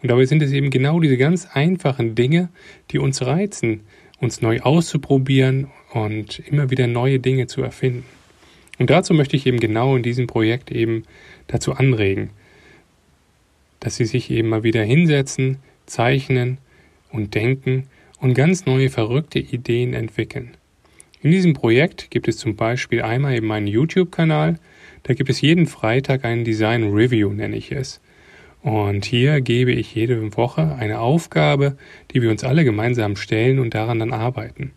Und 0.03 0.11
dabei 0.11 0.27
sind 0.27 0.43
es 0.43 0.53
eben 0.53 0.71
genau 0.71 1.01
diese 1.01 1.17
ganz 1.17 1.49
einfachen 1.53 2.15
Dinge, 2.15 2.51
die 2.91 2.99
uns 2.99 3.23
reizen, 3.23 3.81
uns 4.21 4.43
neu 4.43 4.61
auszuprobieren 4.61 5.69
und 5.93 6.41
immer 6.41 6.71
wieder 6.71 6.87
neue 6.87 7.19
Dinge 7.19 7.47
zu 7.47 7.63
erfinden. 7.63 8.05
Und 8.79 8.91
dazu 8.91 9.15
möchte 9.15 9.37
ich 9.37 9.47
eben 9.47 9.59
genau 9.59 9.97
in 9.97 10.03
diesem 10.03 10.27
Projekt 10.27 10.71
eben 10.71 11.03
dazu 11.49 11.73
anregen, 11.73 12.31
dass 13.81 13.97
sie 13.97 14.05
sich 14.05 14.31
eben 14.31 14.49
mal 14.49 14.63
wieder 14.63 14.83
hinsetzen, 14.83 15.59
zeichnen 15.87 16.59
und 17.11 17.35
denken 17.35 17.89
und 18.21 18.35
ganz 18.35 18.67
neue 18.67 18.91
verrückte 18.91 19.39
Ideen 19.39 19.95
entwickeln. 19.95 20.57
In 21.21 21.31
diesem 21.31 21.53
Projekt 21.53 22.11
gibt 22.11 22.29
es 22.29 22.37
zum 22.37 22.57
Beispiel 22.57 23.03
einmal 23.03 23.35
eben 23.35 23.51
einen 23.51 23.67
YouTube-Kanal, 23.67 24.59
da 25.03 25.15
gibt 25.15 25.31
es 25.31 25.41
jeden 25.41 25.67
Freitag 25.67 26.25
einen 26.25 26.45
Design 26.45 26.93
Review, 26.93 27.33
nenne 27.33 27.57
ich 27.57 27.73
es. 27.73 28.01
Und 28.63 29.05
hier 29.05 29.41
gebe 29.41 29.73
ich 29.73 29.95
jede 29.95 30.37
Woche 30.37 30.77
eine 30.79 31.01
Aufgabe, 31.01 31.77
die 32.11 32.23
wir 32.23 32.31
uns 32.31 32.45
alle 32.45 32.65
gemeinsam 32.65 33.17
stellen 33.17 33.59
und 33.59 33.75
daran 33.75 33.99
dann 33.99 34.13
arbeiten. 34.13 34.73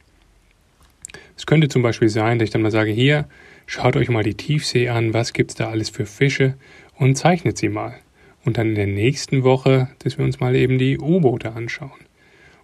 Es 1.35 1.45
könnte 1.45 1.67
zum 1.67 1.81
Beispiel 1.81 2.09
sein, 2.09 2.37
dass 2.37 2.45
ich 2.45 2.51
dann 2.51 2.61
mal 2.61 2.71
sage, 2.71 2.91
hier, 2.91 3.27
schaut 3.65 3.95
euch 3.95 4.09
mal 4.09 4.23
die 4.23 4.35
Tiefsee 4.35 4.89
an, 4.89 5.13
was 5.13 5.33
gibt's 5.33 5.55
da 5.55 5.69
alles 5.69 5.89
für 5.89 6.05
Fische 6.05 6.55
und 6.95 7.17
zeichnet 7.17 7.57
sie 7.57 7.69
mal. 7.69 7.95
Und 8.45 8.57
dann 8.57 8.69
in 8.69 8.75
der 8.75 8.87
nächsten 8.87 9.43
Woche, 9.43 9.89
dass 9.99 10.17
wir 10.17 10.25
uns 10.25 10.39
mal 10.39 10.55
eben 10.55 10.77
die 10.77 10.99
U-Boote 10.99 11.53
anschauen. 11.53 11.91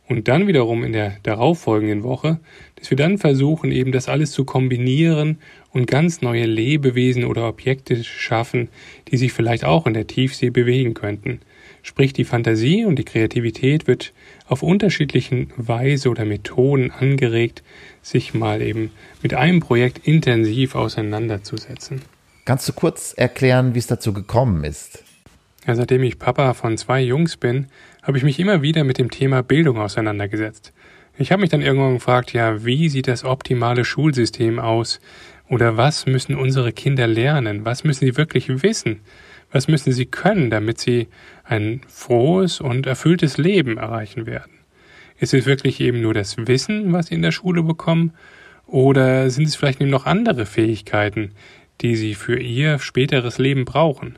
Und 0.08 0.30
dann 0.30 0.48
wiederum 0.48 0.84
in 0.84 0.94
der 0.94 1.18
darauffolgenden 1.24 2.04
Woche, 2.04 2.40
dass 2.76 2.90
wir 2.90 2.98
dann 2.98 3.18
versuchen, 3.18 3.72
eben 3.72 3.92
das 3.92 4.08
alles 4.08 4.32
zu 4.32 4.46
kombinieren 4.46 5.40
und 5.72 5.86
ganz 5.86 6.22
neue 6.22 6.46
Lebewesen 6.46 7.26
oder 7.26 7.48
Objekte 7.48 8.04
schaffen, 8.04 8.70
die 9.10 9.18
sich 9.18 9.34
vielleicht 9.34 9.66
auch 9.66 9.86
in 9.86 9.94
der 9.94 10.08
Tiefsee 10.08 10.50
bewegen 10.50 10.94
könnten. 10.94 11.42
Sprich, 11.84 12.14
die 12.14 12.24
Fantasie 12.24 12.86
und 12.86 13.00
die 13.00 13.06
Kreativität 13.06 13.88
wird 13.88 14.14
auf 14.48 14.64
unterschiedlichen 14.64 15.52
Weise 15.58 16.10
oder 16.10 16.26
Methoden 16.26 16.92
angeregt, 16.92 17.64
sich 18.02 18.34
mal 18.34 18.62
eben 18.62 18.92
mit 19.22 19.34
einem 19.34 19.60
Projekt 19.60 20.08
intensiv 20.08 20.76
auseinanderzusetzen. 20.76 22.02
Kannst 22.46 22.68
du 22.70 22.74
kurz 22.74 23.14
erklären, 23.14 23.76
wie 23.76 23.80
es 23.80 23.88
dazu 23.88 24.14
gekommen 24.14 24.64
ist? 24.64 25.04
Ja, 25.66 25.76
seitdem 25.76 26.04
ich 26.04 26.18
Papa 26.18 26.54
von 26.54 26.78
zwei 26.78 27.02
Jungs 27.02 27.36
bin, 27.36 27.68
habe 28.08 28.18
ich 28.18 28.24
mich 28.24 28.40
immer 28.40 28.62
wieder 28.62 28.86
mit 28.86 29.00
dem 29.00 29.12
Thema 29.12 29.44
Bildung 29.44 29.80
auseinandergesetzt. 29.80 30.72
Ich 31.18 31.34
habe 31.34 31.42
mich 31.42 31.50
dann 31.50 31.62
irgendwann 31.62 31.96
gefragt, 31.96 32.32
ja, 32.32 32.64
wie 32.64 32.88
sieht 32.88 33.10
das 33.10 33.26
optimale 33.26 33.84
Schulsystem 33.84 34.60
aus? 34.60 35.02
Oder 35.50 35.76
was 35.76 36.06
müssen 36.06 36.36
unsere 36.36 36.72
Kinder 36.72 37.06
lernen? 37.06 37.66
Was 37.66 37.84
müssen 37.84 38.06
sie 38.06 38.16
wirklich 38.16 38.64
wissen? 38.64 39.02
Was 39.52 39.68
müssen 39.68 39.92
sie 39.92 40.06
können, 40.06 40.50
damit 40.50 40.80
sie 40.80 41.10
ein 41.44 41.82
frohes 41.88 42.62
und 42.62 42.86
erfülltes 42.86 43.38
Leben 43.38 43.78
erreichen 43.78 44.26
werden? 44.26 44.54
Ist 45.20 45.34
es 45.34 45.46
wirklich 45.46 45.82
eben 45.82 46.02
nur 46.02 46.14
das 46.14 46.38
Wissen, 46.38 46.94
was 46.94 47.08
sie 47.08 47.16
in 47.16 47.22
der 47.22 47.32
Schule 47.32 47.62
bekommen? 47.62 48.14
Oder 48.68 49.30
sind 49.30 49.48
es 49.48 49.58
vielleicht 49.58 49.82
eben 49.82 49.90
noch 49.90 50.06
andere 50.06 50.46
Fähigkeiten, 50.46 51.32
die 51.82 51.98
sie 51.98 52.14
für 52.14 52.40
ihr 52.40 52.80
späteres 52.80 53.38
Leben 53.38 53.66
brauchen? 53.66 54.18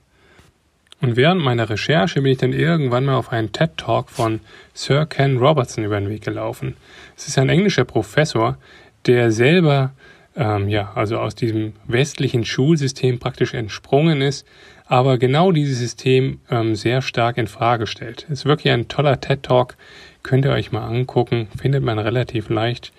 Und 1.02 1.16
während 1.16 1.42
meiner 1.42 1.70
Recherche 1.70 2.22
bin 2.22 2.34
ich 2.34 2.38
dann 2.40 2.54
irgendwann 2.54 3.06
mal 3.06 3.16
auf 3.16 3.32
einen 3.32 3.52
TED 3.52 3.78
Talk 3.78 4.10
von 4.10 4.42
Sir 4.74 5.06
Ken 5.06 5.38
Robertson 5.38 5.86
über 5.86 6.00
den 6.00 6.10
Weg 6.10 6.24
gelaufen. 6.24 6.76
Es 7.16 7.28
ist 7.28 7.38
ein 7.38 7.50
englischer 7.50 7.86
Professor, 7.86 8.58
der 9.06 9.32
selber 9.32 9.94
ähm, 10.36 10.70
ja, 10.70 10.92
also 10.96 11.18
aus 11.18 11.36
diesem 11.36 11.74
westlichen 11.86 12.46
Schulsystem 12.46 13.20
praktisch 13.20 13.54
entsprungen 13.54 14.22
ist, 14.22 14.48
aber 14.86 15.18
genau 15.18 15.52
dieses 15.52 15.80
System 15.80 16.40
ähm, 16.50 16.76
sehr 16.76 17.02
stark 17.02 17.38
in 17.38 17.48
Frage 17.48 17.88
stellt. 17.88 18.26
Es 18.30 18.40
ist 18.40 18.46
wirklich 18.46 18.72
ein 18.74 18.88
toller 18.88 19.20
TED 19.20 19.44
Talk, 19.44 19.76
könnt 20.24 20.46
ihr 20.46 20.52
euch 20.52 20.72
mal 20.72 20.86
angucken, 20.88 21.48
findet 21.60 21.84
man 21.84 22.00
relativ 22.00 22.50
leicht. 22.50 22.92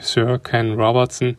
Sir 0.00 0.38
Ken 0.38 0.74
Robertson 0.74 1.36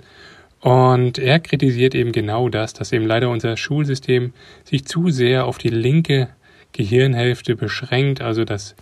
und 0.62 1.18
er 1.18 1.40
kritisiert 1.40 1.96
eben 1.96 2.12
genau 2.12 2.48
das, 2.50 2.74
dass 2.74 2.92
eben 2.92 3.06
leider 3.06 3.30
unser 3.30 3.58
Schulsystem 3.58 4.34
sich 4.64 4.86
zu 4.86 5.10
sehr 5.10 5.46
auf 5.46 5.58
die 5.58 5.70
linke 5.70 6.30
Gehirnhälfte 6.72 7.56
beschränkt, 7.56 8.22
also 8.22 8.46
dass 8.46 8.76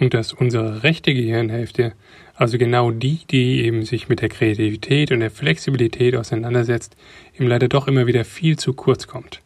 und 0.00 0.14
dass 0.14 0.32
unsere 0.32 0.82
rechte 0.82 1.12
Gehirnhälfte, 1.12 1.92
also 2.34 2.56
genau 2.56 2.90
die, 2.90 3.20
die 3.30 3.64
eben 3.64 3.84
sich 3.84 4.08
mit 4.08 4.20
der 4.20 4.28
Kreativität 4.28 5.10
und 5.10 5.20
der 5.20 5.30
Flexibilität 5.30 6.14
auseinandersetzt, 6.14 6.96
eben 7.34 7.48
leider 7.48 7.68
doch 7.68 7.88
immer 7.88 8.06
wieder 8.06 8.24
viel 8.24 8.56
zu 8.56 8.74
kurz 8.74 9.06
kommt. 9.06 9.42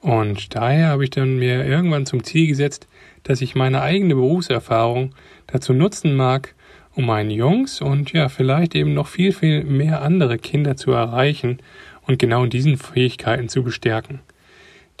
Und 0.00 0.54
daher 0.54 0.88
habe 0.88 1.04
ich 1.04 1.10
dann 1.10 1.38
mir 1.38 1.66
irgendwann 1.66 2.06
zum 2.06 2.24
Ziel 2.24 2.46
gesetzt, 2.46 2.86
dass 3.24 3.42
ich 3.42 3.54
meine 3.54 3.82
eigene 3.82 4.14
Berufserfahrung 4.14 5.14
dazu 5.48 5.72
nutzen 5.72 6.14
mag, 6.14 6.54
um 6.94 7.06
meinen 7.06 7.30
Jungs 7.30 7.80
und 7.80 8.12
ja, 8.12 8.28
vielleicht 8.28 8.74
eben 8.74 8.94
noch 8.94 9.06
viel, 9.06 9.32
viel 9.32 9.64
mehr 9.64 10.02
andere 10.02 10.38
Kinder 10.38 10.76
zu 10.76 10.92
erreichen 10.92 11.58
und 12.06 12.18
genau 12.18 12.44
in 12.44 12.50
diesen 12.50 12.76
Fähigkeiten 12.76 13.48
zu 13.48 13.62
bestärken. 13.62 14.20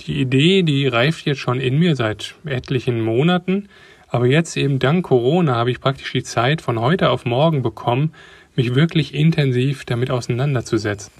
Die 0.00 0.20
Idee, 0.20 0.62
die 0.62 0.86
reift 0.86 1.26
jetzt 1.26 1.40
schon 1.40 1.60
in 1.60 1.78
mir 1.78 1.96
seit 1.96 2.36
etlichen 2.44 3.00
Monaten, 3.00 3.68
aber 4.08 4.26
jetzt 4.26 4.56
eben 4.56 4.78
dank 4.78 5.04
Corona 5.04 5.56
habe 5.56 5.70
ich 5.70 5.80
praktisch 5.80 6.12
die 6.12 6.22
Zeit 6.22 6.62
von 6.62 6.80
heute 6.80 7.10
auf 7.10 7.24
morgen 7.24 7.62
bekommen, 7.62 8.12
mich 8.54 8.74
wirklich 8.74 9.14
intensiv 9.14 9.84
damit 9.84 10.10
auseinanderzusetzen. 10.10 11.12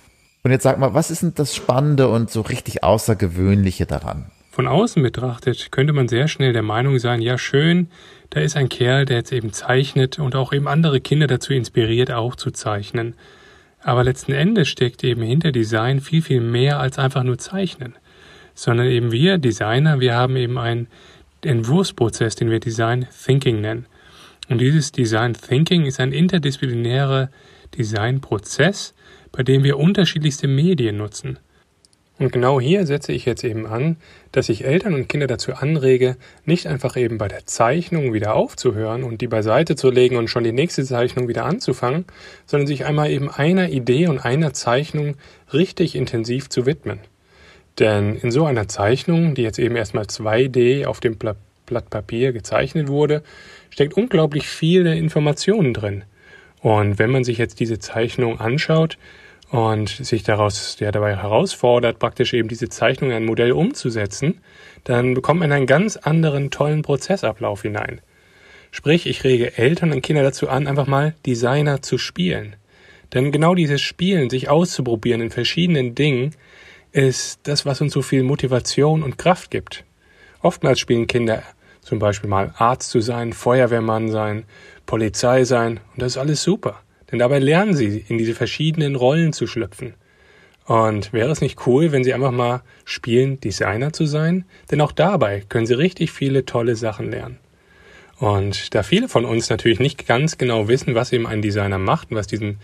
Und 0.43 0.51
jetzt 0.51 0.63
sag 0.63 0.79
mal, 0.79 0.95
was 0.95 1.11
ist 1.11 1.23
denn 1.23 1.35
das 1.35 1.55
Spannende 1.55 2.09
und 2.09 2.31
so 2.31 2.41
richtig 2.41 2.85
Außergewöhnliche 2.85 3.87
daran? 3.87 4.31
Von 4.59 4.67
außen 4.67 5.05
betrachtet 5.05 5.71
könnte 5.71 5.93
man 5.93 6.09
sehr 6.09 6.27
schnell 6.27 6.53
der 6.53 6.65
Meinung 6.65 6.99
sein, 6.99 7.23
ja 7.23 7.39
schön, 7.39 7.87
da 8.31 8.41
ist 8.41 8.57
ein 8.57 8.69
Kerl, 8.69 9.05
der 9.05 9.19
jetzt 9.19 9.31
eben 9.31 9.53
zeichnet 9.53 10.19
und 10.19 10.35
auch 10.35 10.53
eben 10.53 10.67
andere 10.67 11.01
Kinder 11.01 11.29
dazu 11.29 11.53
inspiriert, 11.53 12.11
auch 12.11 12.35
zu 12.35 12.51
zeichnen. 12.51 13.15
Aber 13.85 14.03
letzten 14.03 14.33
Endes 14.33 14.67
steckt 14.67 15.05
eben 15.05 15.23
hinter 15.23 15.53
Design 15.53 16.01
viel, 16.01 16.23
viel 16.23 16.41
mehr 16.41 16.81
als 16.81 16.99
einfach 16.99 17.23
nur 17.23 17.39
zeichnen. 17.39 17.95
Sondern 18.57 18.89
eben 18.89 19.13
wir 19.13 19.39
Designer, 19.39 20.01
wir 20.01 20.17
haben 20.17 20.35
eben 20.35 20.59
einen 20.59 20.89
Entwurfsprozess, 21.43 22.35
den 22.35 22.51
wir 22.51 22.59
Design 22.59 23.07
Thinking 23.25 23.61
nennen. 23.61 23.87
Und 24.49 24.61
dieses 24.61 24.91
Design 24.91 25.35
Thinking 25.35 25.87
ist 25.87 26.01
ein 26.01 26.11
interdisziplinärer 26.11 27.31
Designprozess, 27.79 28.93
bei 29.31 29.45
dem 29.45 29.63
wir 29.63 29.79
unterschiedlichste 29.79 30.49
Medien 30.49 30.97
nutzen. 30.97 31.39
Und 32.19 32.33
genau 32.33 32.61
hier 32.61 32.85
setze 32.85 33.13
ich 33.13 33.25
jetzt 33.25 33.45
eben 33.45 33.67
an, 33.67 33.97
dass 34.33 34.49
ich 34.49 34.65
Eltern 34.65 34.95
und 34.95 35.09
Kinder 35.09 35.29
dazu 35.29 35.55
anrege, 35.55 36.17
nicht 36.45 36.67
einfach 36.67 36.97
eben 36.97 37.17
bei 37.17 37.29
der 37.29 37.47
Zeichnung 37.47 38.13
wieder 38.13 38.35
aufzuhören 38.35 39.05
und 39.05 39.21
die 39.21 39.29
beiseite 39.29 39.77
zu 39.77 39.91
legen 39.91 40.17
und 40.17 40.29
schon 40.29 40.43
die 40.43 40.53
nächste 40.53 40.85
Zeichnung 40.85 41.29
wieder 41.29 41.45
anzufangen, 41.45 42.07
sondern 42.45 42.67
sich 42.67 42.85
einmal 42.87 43.11
eben 43.11 43.31
einer 43.31 43.69
Idee 43.69 44.09
und 44.09 44.19
einer 44.19 44.53
Zeichnung 44.53 45.15
richtig 45.53 45.95
intensiv 45.95 46.49
zu 46.49 46.67
widmen. 46.67 46.99
Denn 47.79 48.17
in 48.17 48.33
so 48.33 48.45
einer 48.45 48.67
Zeichnung, 48.67 49.37
die 49.37 49.43
jetzt 49.43 49.61
eben 49.61 49.77
erstmal 49.77 50.05
2D 50.05 50.87
auf 50.87 50.99
dem 50.99 51.17
Blatt 51.17 51.91
Papier 51.91 52.33
gezeichnet 52.33 52.89
wurde, 52.89 53.23
steckt 53.71 53.95
unglaublich 53.95 54.49
viele 54.49 54.97
Informationen 54.97 55.73
drin. 55.73 56.03
Und 56.61 56.99
wenn 56.99 57.11
man 57.11 57.23
sich 57.23 57.39
jetzt 57.39 57.61
diese 57.61 57.79
Zeichnung 57.79 58.41
anschaut, 58.41 58.99
und 59.51 59.89
sich 59.89 60.23
daraus 60.23 60.77
ja 60.79 60.91
dabei 60.91 61.17
herausfordert, 61.17 61.99
praktisch 61.99 62.35
eben 62.35 62.49
diese 62.49 62.69
Zeichnung 62.69 63.11
in 63.11 63.17
ein 63.17 63.25
Modell 63.25 63.53
umzusetzen, 63.53 64.41
dann 64.85 65.15
bekommt 65.15 65.41
man 65.41 65.53
einen 65.53 65.67
ganz 65.67 65.97
anderen 65.97 66.51
tollen 66.51 66.83
Prozessablauf 66.83 67.63
hinein. 67.63 68.01
Sprich, 68.71 69.07
ich 69.07 69.25
rege 69.25 69.57
Eltern 69.57 69.93
und 69.93 70.03
Kinder 70.03 70.23
dazu 70.23 70.49
an, 70.49 70.67
einfach 70.67 70.87
mal 70.87 71.15
Designer 71.25 71.81
zu 71.81 71.97
spielen. 71.97 72.57
Denn 73.15 73.33
genau 73.33 73.55
dieses 73.55 73.81
Spielen, 73.81 74.29
sich 74.29 74.51
auszuprobieren 74.51 75.23
in 75.23 75.31
verschiedenen 75.31 75.95
Dingen, 75.95 76.35
ist 76.93 77.41
das, 77.45 77.65
was 77.65 77.81
uns 77.81 77.93
so 77.93 78.03
viel 78.03 78.23
Motivation 78.23 79.03
und 79.03 79.17
Kraft 79.17 79.51
gibt. 79.51 79.85
Oftmals 80.43 80.79
spielen 80.79 81.07
Kinder 81.07 81.43
zum 81.81 81.99
Beispiel 81.99 82.29
mal 82.29 82.53
Arzt 82.59 82.91
zu 82.91 83.01
sein, 83.01 83.33
Feuerwehrmann 83.33 84.11
sein, 84.11 84.45
Polizei 84.85 85.45
sein, 85.45 85.81
und 85.95 86.03
das 86.03 86.13
ist 86.13 86.19
alles 86.19 86.43
super. 86.43 86.81
Denn 87.11 87.19
dabei 87.19 87.39
lernen 87.39 87.75
sie, 87.75 88.05
in 88.09 88.19
diese 88.19 88.35
verschiedenen 88.35 88.97
Rollen 88.97 89.33
zu 89.33 89.47
schlüpfen. 89.47 89.95
Und 90.67 91.15
wäre 91.15 91.31
es 91.31 91.41
nicht 91.41 91.67
cool, 91.67 91.93
wenn 91.93 92.05
sie 92.05 92.13
einfach 92.13 92.31
mal 92.31 92.63
spielen, 92.85 93.41
Designer 93.41 93.93
zu 93.93 94.05
sein? 94.05 94.45
Denn 94.71 94.83
auch 94.83 94.93
dabei 94.93 95.43
können 95.49 95.67
sie 95.67 95.75
richtig 95.75 96.13
viele 96.13 96.45
tolle 96.45 96.77
Sachen 96.77 97.11
lernen. 97.11 97.39
Und 98.19 98.75
da 98.75 98.83
viele 98.83 99.09
von 99.09 99.25
uns 99.25 99.49
natürlich 99.49 99.81
nicht 99.81 100.07
ganz 100.07 100.37
genau 100.37 100.69
wissen, 100.69 100.95
was 100.95 101.13
eben 101.13 101.27
ein 101.27 101.41
Designer 101.41 101.79
macht 101.79 102.11
und 102.11 102.17
was 102.17 102.27
diesen 102.27 102.59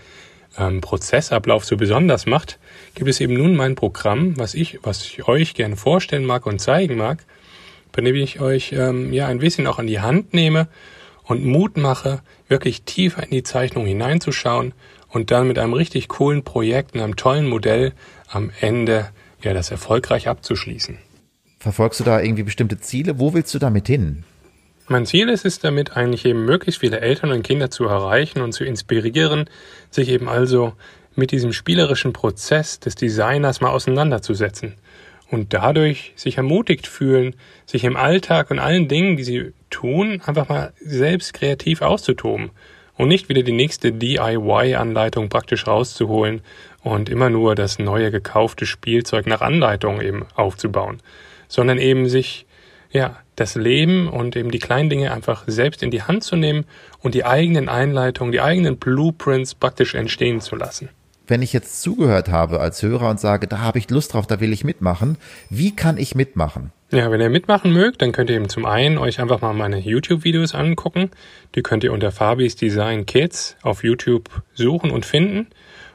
ähm, 0.59 0.81
Prozessablauf 0.81 1.65
so 1.65 1.77
besonders 1.77 2.27
macht, 2.27 2.59
gibt 2.95 3.09
es 3.09 3.21
eben 3.21 3.35
nun 3.35 3.57
mein 3.57 3.75
Programm, 3.75 4.37
was 4.37 4.55
ich, 4.55 4.81
was 4.83 5.03
ich 5.03 5.27
euch 5.27 5.55
gerne 5.55 5.77
vorstellen 5.77 6.25
mag 6.25 6.47
und 6.47 6.61
zeigen 6.61 6.97
mag, 6.97 7.25
bei 7.93 8.03
dem 8.03 8.17
ich 8.17 8.41
euch 8.41 8.73
ähm, 8.73 9.13
ja 9.13 9.29
ein 9.29 9.39
bisschen 9.39 9.67
auch 9.67 9.79
an 9.79 9.87
die 9.87 10.01
Hand 10.01 10.35
nehme 10.35 10.69
und 11.23 11.45
Mut 11.45 11.77
mache, 11.77 12.21
wirklich 12.49 12.83
tiefer 12.83 13.23
in 13.23 13.31
die 13.31 13.43
Zeichnung 13.43 13.87
hineinzuschauen 13.87 14.75
und 15.09 15.31
dann 15.31 15.49
mit 15.49 15.59
einem 15.59 15.73
richtig 15.73 16.09
coolen 16.09 16.45
Projekt, 16.45 16.95
einem 16.95 17.17
tollen 17.17 17.47
Modell 17.47 17.93
am 18.29 18.51
Ende 18.61 19.11
ja 19.43 19.55
das 19.55 19.71
erfolgreich 19.71 20.29
abzuschließen. 20.29 20.99
Verfolgst 21.59 22.01
du 22.01 22.05
da 22.05 22.21
irgendwie 22.21 22.43
bestimmte 22.43 22.79
Ziele? 22.81 23.19
Wo 23.19 23.33
willst 23.33 23.55
du 23.55 23.59
damit 23.59 23.87
hin? 23.87 24.25
Mein 24.87 25.07
Ziel 25.07 25.31
ist 25.31 25.47
es 25.47 25.61
damit 25.61 25.97
eigentlich 25.97 26.27
eben 26.27 26.45
möglichst 26.45 26.81
viele 26.81 27.01
Eltern 27.01 27.33
und 27.33 27.43
Kinder 27.43 27.71
zu 27.71 27.85
erreichen 27.85 28.43
und 28.43 28.53
zu 28.53 28.65
inspirieren, 28.65 29.49
sich 29.91 30.11
eben 30.11 30.29
also 30.29 30.75
mit 31.15 31.31
diesem 31.31 31.53
spielerischen 31.53 32.13
Prozess 32.13 32.81
des 32.81 32.95
Designers 32.95 33.63
mal 33.63 33.71
auseinanderzusetzen 33.71 34.75
und 35.31 35.53
dadurch 35.55 36.13
sich 36.17 36.37
ermutigt 36.37 36.87
fühlen, 36.87 37.35
sich 37.67 37.85
im 37.85 37.97
Alltag 37.97 38.51
und 38.51 38.59
allen 38.59 38.89
Dingen, 38.89 39.17
die 39.17 39.25
sie 39.25 39.53
tun, 39.71 40.21
einfach 40.25 40.49
mal 40.49 40.73
selbst 40.81 41.35
kreativ 41.35 41.83
auszutoben 41.83 42.51
und 42.97 43.09
nicht 43.09 43.29
wieder 43.29 43.43
die 43.43 43.53
nächste 43.53 43.93
DIY-Anleitung 43.93 45.29
praktisch 45.29 45.67
rauszuholen 45.67 46.43
und 46.83 47.09
immer 47.09 47.31
nur 47.31 47.55
das 47.55 47.79
neue 47.79 48.11
gekaufte 48.11 48.67
Spielzeug 48.67 49.27
nach 49.27 49.41
Anleitung 49.41 50.01
eben 50.01 50.27
aufzubauen, 50.35 51.01
sondern 51.49 51.79
eben 51.79 52.09
sich 52.09 52.47
ja, 52.93 53.19
das 53.35 53.57
Leben 53.57 54.09
und 54.09 54.37
eben 54.37 54.53
die 54.53 54.61
kleinen 54.61 54.89
Dinge 54.89 55.13
einfach 55.13 55.43
selbst 55.49 55.83
in 55.83 55.91
die 55.91 56.03
Hand 56.03 56.23
zu 56.23 56.37
nehmen 56.37 56.65
und 57.01 57.15
die 57.15 57.25
eigenen 57.25 57.69
Einleitungen, 57.69 58.31
die 58.31 58.41
eigenen 58.41 58.77
Blueprints 58.77 59.57
praktisch 59.57 59.95
entstehen 59.95 60.41
zu 60.41 60.55
lassen. 60.55 60.89
Wenn 61.27 61.41
ich 61.41 61.55
jetzt 61.55 61.81
zugehört 61.81 62.29
habe 62.29 62.61
als 62.61 62.83
Hörer 62.83 63.09
und 63.09 63.19
sage, 63.19 63.47
da 63.47 63.61
habe 63.61 63.79
ich 63.79 63.89
Lust 63.89 64.13
drauf, 64.13 64.27
da 64.27 64.41
will 64.41 64.53
ich 64.53 64.63
mitmachen, 64.63 65.17
wie 65.49 65.75
kann 65.75 65.97
ich 65.97 66.15
mitmachen? 66.15 66.71
Ja, 66.91 67.11
wenn 67.11 67.21
ihr 67.21 67.31
mitmachen 67.31 67.73
mögt, 67.73 68.03
dann 68.03 68.13
könnt 68.13 68.29
ihr 68.29 68.37
eben 68.37 68.51
zum 68.51 68.67
einen 68.67 68.99
euch 68.99 69.21
einfach 69.21 69.41
mal 69.41 69.55
meine 69.55 69.79
YouTube-Videos 69.79 70.55
angucken. 70.55 71.11
Die 71.55 71.63
könnt 71.63 71.83
ihr 71.83 71.93
unter 71.93 72.13
Fabis 72.13 72.57
Design 72.57 73.07
Kids 73.07 73.57
auf 73.63 73.83
YouTube 73.83 74.43
suchen 74.53 74.91
und 74.91 75.07
finden. 75.07 75.47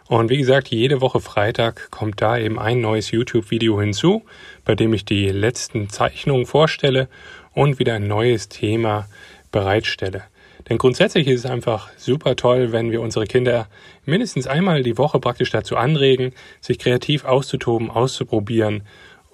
Und 0.07 0.31
wie 0.31 0.37
gesagt, 0.37 0.69
jede 0.69 1.01
Woche 1.01 1.19
Freitag 1.19 1.91
kommt 1.91 2.19
da 2.21 2.37
eben 2.39 2.57
ein 2.57 2.81
neues 2.81 3.11
YouTube-Video 3.11 3.79
hinzu, 3.79 4.23
bei 4.65 4.73
dem 4.73 4.91
ich 4.91 5.05
die 5.05 5.29
letzten 5.29 5.89
Zeichnungen 5.89 6.47
vorstelle 6.47 7.07
und 7.53 7.77
wieder 7.77 7.93
ein 7.93 8.07
neues 8.07 8.49
Thema 8.49 9.07
bereitstelle. 9.51 10.23
Denn 10.69 10.77
grundsätzlich 10.77 11.27
ist 11.27 11.45
es 11.45 11.51
einfach 11.51 11.89
super 11.97 12.35
toll, 12.35 12.71
wenn 12.71 12.91
wir 12.91 13.01
unsere 13.01 13.25
Kinder 13.25 13.67
mindestens 14.05 14.45
einmal 14.45 14.83
die 14.83 14.97
Woche 14.97 15.19
praktisch 15.19 15.49
dazu 15.49 15.75
anregen, 15.75 16.31
sich 16.61 16.77
kreativ 16.77 17.25
auszutoben, 17.25 17.89
auszuprobieren 17.89 18.83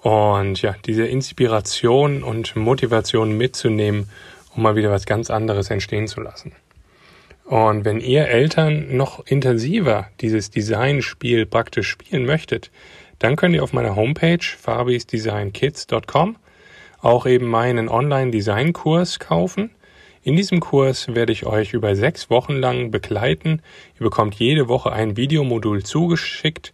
und 0.00 0.62
ja, 0.62 0.76
diese 0.86 1.06
Inspiration 1.06 2.22
und 2.22 2.56
Motivation 2.56 3.36
mitzunehmen, 3.36 4.08
um 4.54 4.62
mal 4.62 4.76
wieder 4.76 4.90
was 4.90 5.04
ganz 5.04 5.30
anderes 5.30 5.70
entstehen 5.70 6.08
zu 6.08 6.20
lassen. 6.20 6.52
Und 7.44 7.84
wenn 7.84 8.00
ihr 8.00 8.26
Eltern 8.26 8.96
noch 8.96 9.24
intensiver 9.26 10.08
dieses 10.20 10.50
Designspiel 10.50 11.46
praktisch 11.46 11.88
spielen 11.88 12.26
möchtet, 12.26 12.70
dann 13.18 13.36
könnt 13.36 13.54
ihr 13.54 13.62
auf 13.62 13.72
meiner 13.72 13.94
Homepage 13.94 14.42
fabisdesignkids.com 14.42 16.36
auch 17.00 17.26
eben 17.26 17.46
meinen 17.46 17.88
Online-Design-Kurs 17.88 19.20
kaufen. 19.20 19.70
In 20.26 20.34
diesem 20.34 20.58
Kurs 20.58 21.14
werde 21.14 21.30
ich 21.30 21.46
euch 21.46 21.72
über 21.72 21.94
sechs 21.94 22.30
Wochen 22.30 22.54
lang 22.54 22.90
begleiten. 22.90 23.62
Ihr 23.94 24.02
bekommt 24.02 24.34
jede 24.34 24.66
Woche 24.66 24.92
ein 24.92 25.16
Videomodul 25.16 25.84
zugeschickt 25.84 26.72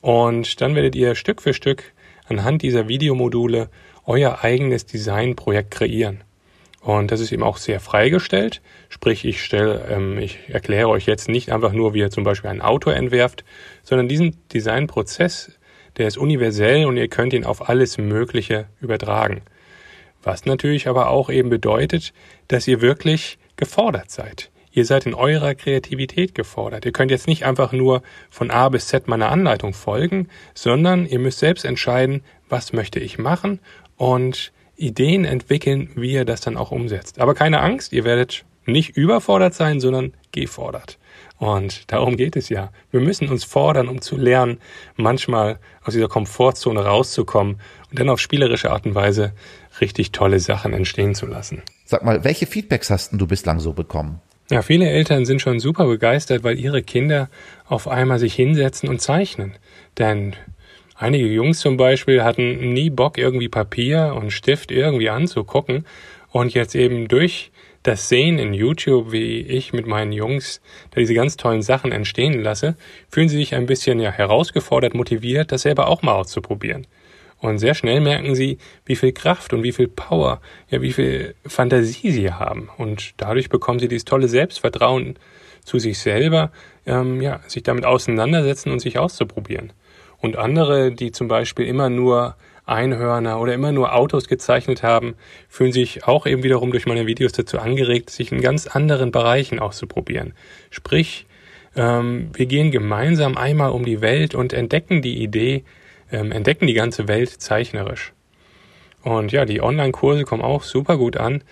und 0.00 0.62
dann 0.62 0.74
werdet 0.74 0.96
ihr 0.96 1.14
Stück 1.14 1.42
für 1.42 1.52
Stück 1.52 1.92
anhand 2.28 2.62
dieser 2.62 2.88
Videomodule 2.88 3.68
euer 4.06 4.42
eigenes 4.42 4.86
Designprojekt 4.86 5.70
kreieren. 5.70 6.24
Und 6.80 7.12
das 7.12 7.20
ist 7.20 7.30
eben 7.30 7.42
auch 7.42 7.58
sehr 7.58 7.78
freigestellt. 7.78 8.62
Sprich, 8.88 9.26
ich 9.26 9.44
stelle, 9.44 9.86
ähm, 9.90 10.16
ich 10.16 10.38
erkläre 10.48 10.88
euch 10.88 11.04
jetzt 11.04 11.28
nicht 11.28 11.52
einfach 11.52 11.74
nur, 11.74 11.92
wie 11.92 11.98
ihr 11.98 12.10
zum 12.10 12.24
Beispiel 12.24 12.48
ein 12.48 12.62
Auto 12.62 12.88
entwerft, 12.88 13.44
sondern 13.82 14.08
diesen 14.08 14.38
Designprozess, 14.54 15.58
der 15.98 16.08
ist 16.08 16.16
universell 16.16 16.86
und 16.86 16.96
ihr 16.96 17.08
könnt 17.08 17.34
ihn 17.34 17.44
auf 17.44 17.68
alles 17.68 17.98
Mögliche 17.98 18.64
übertragen. 18.80 19.42
Was 20.24 20.46
natürlich 20.46 20.88
aber 20.88 21.10
auch 21.10 21.30
eben 21.30 21.50
bedeutet, 21.50 22.12
dass 22.48 22.66
ihr 22.66 22.80
wirklich 22.80 23.38
gefordert 23.56 24.10
seid. 24.10 24.50
Ihr 24.72 24.84
seid 24.84 25.06
in 25.06 25.14
eurer 25.14 25.54
Kreativität 25.54 26.34
gefordert. 26.34 26.84
Ihr 26.84 26.90
könnt 26.90 27.12
jetzt 27.12 27.28
nicht 27.28 27.44
einfach 27.44 27.70
nur 27.70 28.02
von 28.28 28.50
A 28.50 28.68
bis 28.68 28.88
Z 28.88 29.06
meiner 29.06 29.30
Anleitung 29.30 29.72
folgen, 29.72 30.28
sondern 30.52 31.06
ihr 31.06 31.20
müsst 31.20 31.38
selbst 31.38 31.64
entscheiden, 31.64 32.24
was 32.48 32.72
möchte 32.72 32.98
ich 32.98 33.16
machen 33.16 33.60
und 33.96 34.52
Ideen 34.76 35.24
entwickeln, 35.24 35.90
wie 35.94 36.12
ihr 36.12 36.24
das 36.24 36.40
dann 36.40 36.56
auch 36.56 36.72
umsetzt. 36.72 37.20
Aber 37.20 37.34
keine 37.34 37.60
Angst, 37.60 37.92
ihr 37.92 38.02
werdet 38.02 38.44
nicht 38.66 38.96
überfordert 38.96 39.54
sein, 39.54 39.78
sondern 39.78 40.14
gefordert. 40.32 40.98
Und 41.38 41.92
darum 41.92 42.16
geht 42.16 42.36
es 42.36 42.48
ja. 42.48 42.70
Wir 42.90 43.00
müssen 43.00 43.28
uns 43.28 43.44
fordern, 43.44 43.88
um 43.88 44.00
zu 44.00 44.16
lernen, 44.16 44.58
manchmal 44.96 45.58
aus 45.84 45.94
dieser 45.94 46.08
Komfortzone 46.08 46.84
rauszukommen 46.84 47.60
und 47.90 47.98
dann 47.98 48.08
auf 48.08 48.20
spielerische 48.20 48.70
Art 48.70 48.86
und 48.86 48.94
Weise 48.94 49.32
richtig 49.80 50.12
tolle 50.12 50.40
Sachen 50.40 50.72
entstehen 50.72 51.14
zu 51.14 51.26
lassen. 51.26 51.62
Sag 51.84 52.04
mal, 52.04 52.24
welche 52.24 52.46
Feedbacks 52.46 52.90
hast 52.90 53.12
du 53.12 53.26
bislang 53.26 53.60
so 53.60 53.72
bekommen? 53.72 54.20
Ja, 54.50 54.62
viele 54.62 54.88
Eltern 54.88 55.24
sind 55.24 55.40
schon 55.40 55.58
super 55.58 55.86
begeistert, 55.86 56.44
weil 56.44 56.58
ihre 56.58 56.82
Kinder 56.82 57.30
auf 57.66 57.88
einmal 57.88 58.18
sich 58.18 58.34
hinsetzen 58.34 58.88
und 58.88 59.00
zeichnen. 59.00 59.54
Denn 59.98 60.34
Einige 60.96 61.26
Jungs 61.26 61.58
zum 61.58 61.76
Beispiel 61.76 62.22
hatten 62.22 62.72
nie 62.72 62.88
Bock, 62.88 63.18
irgendwie 63.18 63.48
Papier 63.48 64.14
und 64.16 64.30
Stift 64.30 64.70
irgendwie 64.70 65.10
anzugucken 65.10 65.84
und 66.30 66.54
jetzt 66.54 66.76
eben 66.76 67.08
durch 67.08 67.50
das 67.82 68.08
Sehen 68.08 68.38
in 68.38 68.54
YouTube, 68.54 69.10
wie 69.10 69.40
ich 69.40 69.72
mit 69.72 69.88
meinen 69.88 70.12
Jungs 70.12 70.60
da 70.92 71.00
diese 71.00 71.14
ganz 71.14 71.36
tollen 71.36 71.62
Sachen 71.62 71.90
entstehen 71.90 72.40
lasse, 72.40 72.76
fühlen 73.10 73.28
sie 73.28 73.36
sich 73.36 73.56
ein 73.56 73.66
bisschen 73.66 73.98
ja 73.98 74.10
herausgefordert, 74.10 74.94
motiviert, 74.94 75.50
das 75.50 75.62
selber 75.62 75.88
auch 75.88 76.02
mal 76.02 76.14
auszuprobieren. 76.14 76.86
Und 77.44 77.58
sehr 77.58 77.74
schnell 77.74 78.00
merken 78.00 78.34
sie, 78.34 78.56
wie 78.86 78.96
viel 78.96 79.12
Kraft 79.12 79.52
und 79.52 79.62
wie 79.62 79.72
viel 79.72 79.86
Power, 79.86 80.40
ja, 80.70 80.80
wie 80.80 80.92
viel 80.92 81.34
Fantasie 81.46 82.10
sie 82.10 82.32
haben. 82.32 82.70
Und 82.78 83.12
dadurch 83.18 83.50
bekommen 83.50 83.78
sie 83.78 83.86
dieses 83.86 84.06
tolle 84.06 84.28
Selbstvertrauen 84.28 85.16
zu 85.62 85.78
sich 85.78 85.98
selber, 85.98 86.52
ähm, 86.86 87.20
ja, 87.20 87.40
sich 87.46 87.62
damit 87.62 87.84
auseinandersetzen 87.84 88.72
und 88.72 88.78
sich 88.78 88.98
auszuprobieren. 88.98 89.74
Und 90.22 90.38
andere, 90.38 90.90
die 90.90 91.12
zum 91.12 91.28
Beispiel 91.28 91.66
immer 91.66 91.90
nur 91.90 92.34
Einhörner 92.64 93.38
oder 93.38 93.52
immer 93.52 93.72
nur 93.72 93.94
Autos 93.94 94.26
gezeichnet 94.26 94.82
haben, 94.82 95.14
fühlen 95.50 95.72
sich 95.72 96.04
auch 96.04 96.24
eben 96.24 96.44
wiederum 96.44 96.70
durch 96.70 96.86
meine 96.86 97.06
Videos 97.06 97.32
dazu 97.32 97.58
angeregt, 97.58 98.08
sich 98.08 98.32
in 98.32 98.40
ganz 98.40 98.66
anderen 98.66 99.12
Bereichen 99.12 99.58
auszuprobieren. 99.58 100.32
Sprich, 100.70 101.26
ähm, 101.76 102.30
wir 102.32 102.46
gehen 102.46 102.70
gemeinsam 102.70 103.36
einmal 103.36 103.72
um 103.72 103.84
die 103.84 104.00
Welt 104.00 104.34
und 104.34 104.54
entdecken 104.54 105.02
die 105.02 105.22
Idee, 105.22 105.62
ähm, 106.10 106.32
entdecken 106.32 106.66
die 106.66 106.74
ganze 106.74 107.08
Welt 107.08 107.30
zeichnerisch. 107.30 108.12
Und 109.02 109.32
ja, 109.32 109.44
die 109.44 109.60
Online-Kurse 109.60 110.24
kommen 110.24 110.42
auch 110.42 110.62
super 110.62 110.96
gut 110.96 111.16
an, 111.16 111.42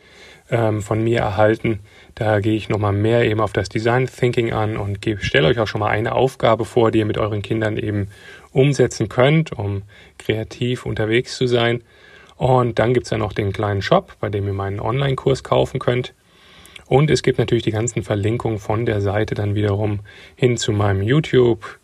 ähm, 0.51 0.83
von 0.83 1.03
mir 1.03 1.19
erhalten. 1.19 1.81
Da 2.21 2.41
gehe 2.41 2.55
ich 2.55 2.69
nochmal 2.69 2.93
mehr 2.93 3.25
eben 3.25 3.41
auf 3.41 3.55
das 3.55 3.71
Design 3.71 4.07
Thinking 4.07 4.53
an 4.53 4.77
und 4.77 4.99
stelle 5.21 5.49
euch 5.49 5.59
auch 5.59 5.67
schon 5.67 5.79
mal 5.79 5.89
eine 5.89 6.15
Aufgabe 6.15 6.67
vor, 6.67 6.91
die 6.91 6.99
ihr 6.99 7.07
mit 7.07 7.17
euren 7.17 7.41
Kindern 7.41 7.79
eben 7.79 8.09
umsetzen 8.53 9.09
könnt, 9.09 9.53
um 9.53 9.85
kreativ 10.19 10.85
unterwegs 10.85 11.39
zu 11.39 11.47
sein. 11.47 11.83
Und 12.37 12.79
dann 12.79 12.93
gibt's 12.93 13.09
ja 13.09 13.17
noch 13.17 13.33
den 13.33 13.55
kleinen 13.55 13.81
Shop, 13.81 14.17
bei 14.21 14.29
dem 14.29 14.47
ihr 14.47 14.53
meinen 14.53 14.81
Online-Kurs 14.81 15.45
kaufen 15.45 15.81
könnt. 15.81 16.13
Und 16.89 17.11
es 17.11 17.23
gibt 17.23 17.39
natürlich 17.39 17.65
die 17.65 17.71
ganzen 17.71 18.03
Verlinkungen 18.03 18.59
von 18.59 18.85
der 18.85 19.01
Seite 19.01 19.35
dann 19.35 19.55
wiederum 19.55 20.01
hin 20.37 20.59
zu 20.59 20.73
meinem 20.73 21.01
YouTube, 21.01 21.79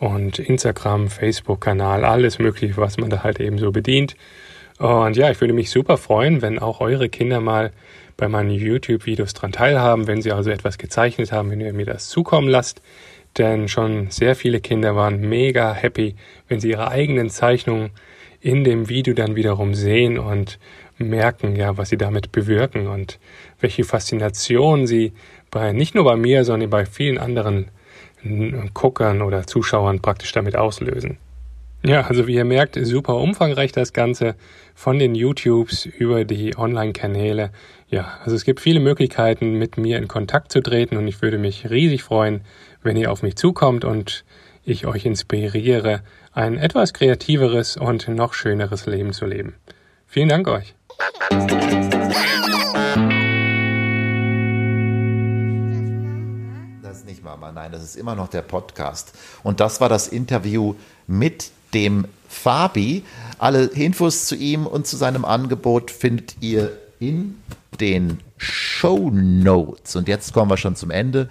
und 0.00 0.38
Instagram, 0.38 1.08
Facebook-Kanal, 1.08 2.04
alles 2.04 2.38
mögliche, 2.38 2.76
was 2.76 2.98
man 2.98 3.10
da 3.10 3.22
halt 3.22 3.40
eben 3.40 3.58
so 3.58 3.72
bedient. 3.72 4.16
Und 4.78 5.16
ja, 5.16 5.30
ich 5.30 5.40
würde 5.40 5.54
mich 5.54 5.70
super 5.70 5.96
freuen, 5.96 6.40
wenn 6.40 6.58
auch 6.58 6.80
eure 6.80 7.08
Kinder 7.08 7.40
mal 7.40 7.72
bei 8.18 8.28
meinen 8.28 8.50
YouTube-Videos 8.50 9.32
dran 9.32 9.52
teilhaben, 9.52 10.06
wenn 10.06 10.20
sie 10.20 10.32
also 10.32 10.50
etwas 10.50 10.76
gezeichnet 10.76 11.32
haben, 11.32 11.50
wenn 11.50 11.60
ihr 11.60 11.72
mir 11.72 11.86
das 11.86 12.08
zukommen 12.08 12.48
lasst. 12.48 12.82
Denn 13.38 13.68
schon 13.68 14.10
sehr 14.10 14.34
viele 14.34 14.60
Kinder 14.60 14.96
waren 14.96 15.20
mega 15.20 15.72
happy, 15.72 16.16
wenn 16.48 16.60
sie 16.60 16.70
ihre 16.70 16.90
eigenen 16.90 17.30
Zeichnungen 17.30 17.90
in 18.40 18.64
dem 18.64 18.88
Video 18.88 19.14
dann 19.14 19.36
wiederum 19.36 19.74
sehen 19.74 20.18
und 20.18 20.58
merken, 20.98 21.54
ja, 21.54 21.76
was 21.76 21.90
sie 21.90 21.96
damit 21.96 22.32
bewirken 22.32 22.88
und 22.88 23.20
welche 23.60 23.84
Faszination 23.84 24.86
sie 24.86 25.12
bei, 25.50 25.72
nicht 25.72 25.94
nur 25.94 26.04
bei 26.04 26.16
mir, 26.16 26.44
sondern 26.44 26.70
bei 26.70 26.86
vielen 26.86 27.18
anderen 27.18 27.70
Guckern 28.74 29.22
oder 29.22 29.46
Zuschauern 29.46 30.00
praktisch 30.00 30.32
damit 30.32 30.56
auslösen. 30.56 31.18
Ja, 31.84 32.02
also 32.02 32.26
wie 32.26 32.34
ihr 32.34 32.44
merkt, 32.44 32.76
super 32.82 33.14
umfangreich 33.14 33.70
das 33.70 33.92
Ganze 33.92 34.34
von 34.74 34.98
den 34.98 35.14
YouTubes 35.14 35.86
über 35.86 36.24
die 36.24 36.58
Online-Kanäle. 36.58 37.50
Ja, 37.88 38.18
also 38.24 38.34
es 38.34 38.44
gibt 38.44 38.58
viele 38.60 38.80
Möglichkeiten, 38.80 39.52
mit 39.52 39.78
mir 39.78 39.96
in 39.98 40.08
Kontakt 40.08 40.50
zu 40.50 40.60
treten 40.60 40.96
und 40.96 41.06
ich 41.06 41.22
würde 41.22 41.38
mich 41.38 41.70
riesig 41.70 42.02
freuen, 42.02 42.40
wenn 42.82 42.96
ihr 42.96 43.12
auf 43.12 43.22
mich 43.22 43.36
zukommt 43.36 43.84
und 43.84 44.24
ich 44.64 44.86
euch 44.86 45.06
inspiriere, 45.06 46.02
ein 46.32 46.58
etwas 46.58 46.92
kreativeres 46.92 47.76
und 47.76 48.08
noch 48.08 48.34
schöneres 48.34 48.86
Leben 48.86 49.12
zu 49.12 49.26
leben. 49.26 49.54
Vielen 50.06 50.28
Dank 50.28 50.48
euch. 50.48 50.74
Das 56.82 56.98
ist 56.98 57.06
nicht 57.06 57.22
Mama, 57.22 57.52
nein, 57.52 57.70
das 57.70 57.84
ist 57.84 57.94
immer 57.94 58.16
noch 58.16 58.28
der 58.28 58.42
Podcast. 58.42 59.12
Und 59.44 59.60
das 59.60 59.80
war 59.80 59.88
das 59.88 60.08
Interview 60.08 60.74
mit 61.06 61.52
dem 61.74 62.06
Fabi. 62.28 63.04
Alle 63.38 63.64
Infos 63.64 64.26
zu 64.26 64.34
ihm 64.34 64.66
und 64.66 64.86
zu 64.86 64.96
seinem 64.96 65.24
Angebot 65.24 65.90
findet 65.90 66.36
ihr 66.40 66.72
in 67.00 67.36
den 67.80 68.20
Show 68.36 69.10
Notes. 69.12 69.96
Und 69.96 70.08
jetzt 70.08 70.32
kommen 70.32 70.50
wir 70.50 70.56
schon 70.56 70.76
zum 70.76 70.90
Ende 70.90 71.28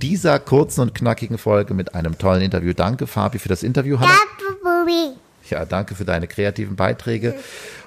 dieser 0.00 0.38
kurzen 0.38 0.80
und 0.80 0.94
knackigen 0.94 1.38
Folge 1.38 1.74
mit 1.74 1.94
einem 1.94 2.18
tollen 2.18 2.42
Interview. 2.42 2.72
Danke, 2.72 3.06
Fabi, 3.06 3.38
für 3.38 3.48
das 3.48 3.62
Interview. 3.62 3.98
Hanna. 3.98 4.10
Ja, 5.48 5.64
danke 5.64 5.94
für 5.94 6.04
deine 6.04 6.28
kreativen 6.28 6.76
Beiträge. 6.76 7.34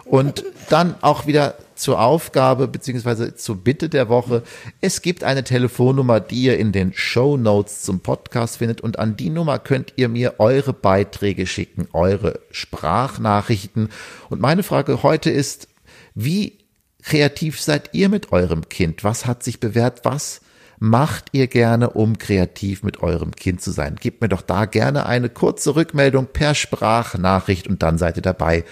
Und 0.06 0.44
dann 0.70 0.96
auch 1.02 1.28
wieder 1.28 1.56
zur 1.76 2.00
Aufgabe 2.00 2.68
beziehungsweise 2.68 3.36
zur 3.36 3.58
Bitte 3.58 3.90
der 3.90 4.10
Woche. 4.10 4.44
Es 4.82 5.02
gibt 5.02 5.24
eine 5.24 5.44
Telefonnummer, 5.44 6.20
die 6.20 6.44
ihr 6.44 6.58
in 6.58 6.72
den 6.72 6.94
Show 6.94 7.38
Notes 7.38 7.82
zum 7.82 8.00
Podcast 8.00 8.58
findet 8.58 8.82
und 8.82 9.00
an 9.00 9.18
die 9.18 9.30
Nummer 9.30 9.60
könnt 9.60 9.94
ihr 9.96 10.10
mir 10.10 10.36
eure 10.40 10.74
Beiträge 10.74 11.46
schicken, 11.48 11.88
eure 11.94 12.40
Sprachnachrichten. 12.52 13.90
Und 14.30 14.42
meine 14.42 14.64
Frage 14.64 15.04
heute 15.04 15.30
ist, 15.30 15.68
wie 16.16 16.60
kreativ 17.02 17.60
seid 17.62 17.90
ihr 17.94 18.10
mit 18.10 18.32
eurem 18.32 18.70
Kind? 18.70 19.04
Was 19.04 19.26
hat 19.26 19.44
sich 19.44 19.60
bewährt? 19.60 20.02
Was 20.04 20.42
macht 20.80 21.26
ihr 21.32 21.48
gerne, 21.48 21.92
um 21.92 22.18
kreativ 22.18 22.84
mit 22.84 23.02
eurem 23.02 23.32
Kind 23.32 23.62
zu 23.62 23.72
sein? 23.72 23.96
Gebt 24.00 24.22
mir 24.22 24.30
doch 24.30 24.42
da 24.42 24.66
gerne 24.66 25.06
eine 25.06 25.30
kurze 25.30 25.76
Rückmeldung 25.76 26.28
per 26.28 26.56
Sprachnachricht 26.56 27.68
und 27.68 27.84
dann 27.84 27.98
seid 27.98 28.18
ihr 28.18 28.22
dabei 28.24 28.64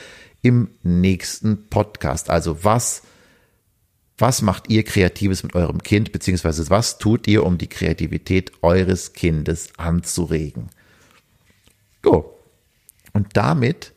im 0.41 0.69
nächsten 0.84 1.69
Podcast. 1.69 2.30
Also 2.30 2.63
was, 2.63 3.04
was 4.17 4.41
macht 4.41 4.69
ihr 4.69 4.84
Kreatives 4.84 5.43
mit 5.43 5.56
eurem 5.56 5.82
Kind, 5.84 6.12
beziehungsweise 6.12 6.69
was 6.69 6.97
tut 6.97 7.27
ihr, 7.27 7.45
um 7.45 7.58
die 7.58 7.67
Kreativität 7.67 8.51
eures 8.62 9.13
Kindes 9.13 9.69
anzuregen? 9.77 10.69
So. 12.04 12.38
Und 13.13 13.27
damit 13.34 13.90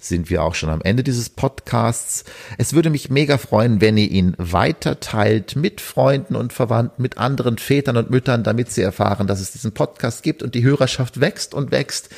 sind 0.00 0.30
wir 0.30 0.44
auch 0.44 0.54
schon 0.54 0.70
am 0.70 0.80
Ende 0.80 1.02
dieses 1.02 1.28
Podcasts. 1.28 2.24
Es 2.56 2.72
würde 2.72 2.88
mich 2.88 3.10
mega 3.10 3.36
freuen, 3.36 3.80
wenn 3.80 3.96
ihr 3.96 4.08
ihn 4.08 4.34
weiter 4.38 5.00
teilt 5.00 5.56
mit 5.56 5.80
Freunden 5.80 6.36
und 6.36 6.52
Verwandten, 6.52 7.02
mit 7.02 7.18
anderen 7.18 7.58
Vätern 7.58 7.96
und 7.96 8.08
Müttern, 8.08 8.44
damit 8.44 8.70
sie 8.70 8.82
erfahren, 8.82 9.26
dass 9.26 9.40
es 9.40 9.50
diesen 9.50 9.72
Podcast 9.72 10.22
gibt 10.22 10.44
und 10.44 10.54
die 10.54 10.62
Hörerschaft 10.62 11.20
wächst 11.20 11.52
und 11.52 11.72
wächst. 11.72 12.10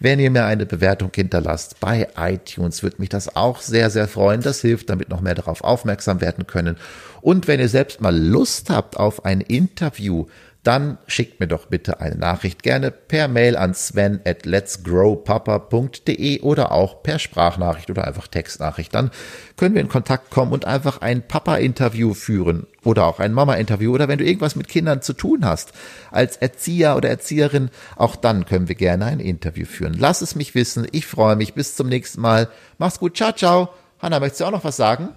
Wenn 0.00 0.18
ihr 0.18 0.32
mir 0.32 0.46
eine 0.46 0.66
Bewertung 0.66 1.12
hinterlasst 1.14 1.78
bei 1.78 2.08
iTunes, 2.16 2.82
würde 2.82 2.96
mich 2.98 3.08
das 3.08 3.36
auch 3.36 3.60
sehr, 3.60 3.90
sehr 3.90 4.08
freuen. 4.08 4.40
Das 4.40 4.60
hilft, 4.60 4.90
damit 4.90 5.08
noch 5.08 5.20
mehr 5.20 5.36
darauf 5.36 5.62
aufmerksam 5.62 6.20
werden 6.20 6.48
können. 6.48 6.76
Und 7.20 7.46
wenn 7.46 7.60
ihr 7.60 7.68
selbst 7.68 8.00
mal 8.00 8.16
Lust 8.16 8.68
habt 8.70 8.96
auf 8.96 9.24
ein 9.24 9.40
Interview, 9.40 10.26
dann 10.68 10.98
schickt 11.06 11.40
mir 11.40 11.46
doch 11.46 11.64
bitte 11.64 11.98
eine 12.00 12.16
Nachricht 12.16 12.62
gerne 12.62 12.90
per 12.90 13.26
Mail 13.26 13.56
an 13.56 13.72
sven 13.72 14.20
at 14.26 14.44
letsgrowpapa.de 14.44 16.42
oder 16.42 16.72
auch 16.72 17.02
per 17.02 17.18
Sprachnachricht 17.18 17.88
oder 17.88 18.06
einfach 18.06 18.28
Textnachricht. 18.28 18.94
Dann 18.94 19.10
können 19.56 19.74
wir 19.74 19.80
in 19.80 19.88
Kontakt 19.88 20.30
kommen 20.30 20.52
und 20.52 20.66
einfach 20.66 21.00
ein 21.00 21.26
Papa-Interview 21.26 22.12
führen 22.12 22.66
oder 22.84 23.06
auch 23.06 23.18
ein 23.18 23.32
Mama-Interview 23.32 23.94
oder 23.94 24.08
wenn 24.08 24.18
du 24.18 24.26
irgendwas 24.26 24.56
mit 24.56 24.68
Kindern 24.68 25.00
zu 25.00 25.14
tun 25.14 25.46
hast, 25.46 25.72
als 26.10 26.36
Erzieher 26.36 26.96
oder 26.96 27.08
Erzieherin, 27.08 27.70
auch 27.96 28.14
dann 28.14 28.44
können 28.44 28.68
wir 28.68 28.74
gerne 28.74 29.06
ein 29.06 29.20
Interview 29.20 29.64
führen. 29.64 29.96
Lass 29.98 30.20
es 30.20 30.34
mich 30.34 30.54
wissen. 30.54 30.86
Ich 30.92 31.06
freue 31.06 31.36
mich. 31.36 31.54
Bis 31.54 31.76
zum 31.76 31.88
nächsten 31.88 32.20
Mal. 32.20 32.50
Mach's 32.76 32.98
gut. 32.98 33.16
Ciao, 33.16 33.32
ciao. 33.32 33.70
Hanna, 34.02 34.20
möchtest 34.20 34.42
du 34.42 34.44
auch 34.44 34.50
noch 34.50 34.64
was 34.64 34.76
sagen? 34.76 35.14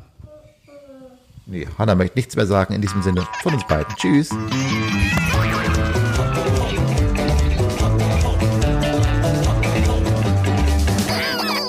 Nee, 1.45 1.67
Hanna 1.77 1.95
möchte 1.95 2.17
nichts 2.17 2.36
mehr 2.36 2.45
sagen. 2.45 2.73
In 2.73 2.82
diesem 2.82 3.01
Sinne 3.01 3.27
von 3.41 3.54
uns 3.54 3.65
beiden. 3.67 3.93
Tschüss. 3.95 4.30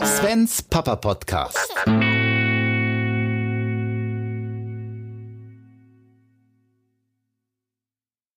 Svens 0.05 0.63
Papa 0.63 0.97
Podcast. 0.97 1.75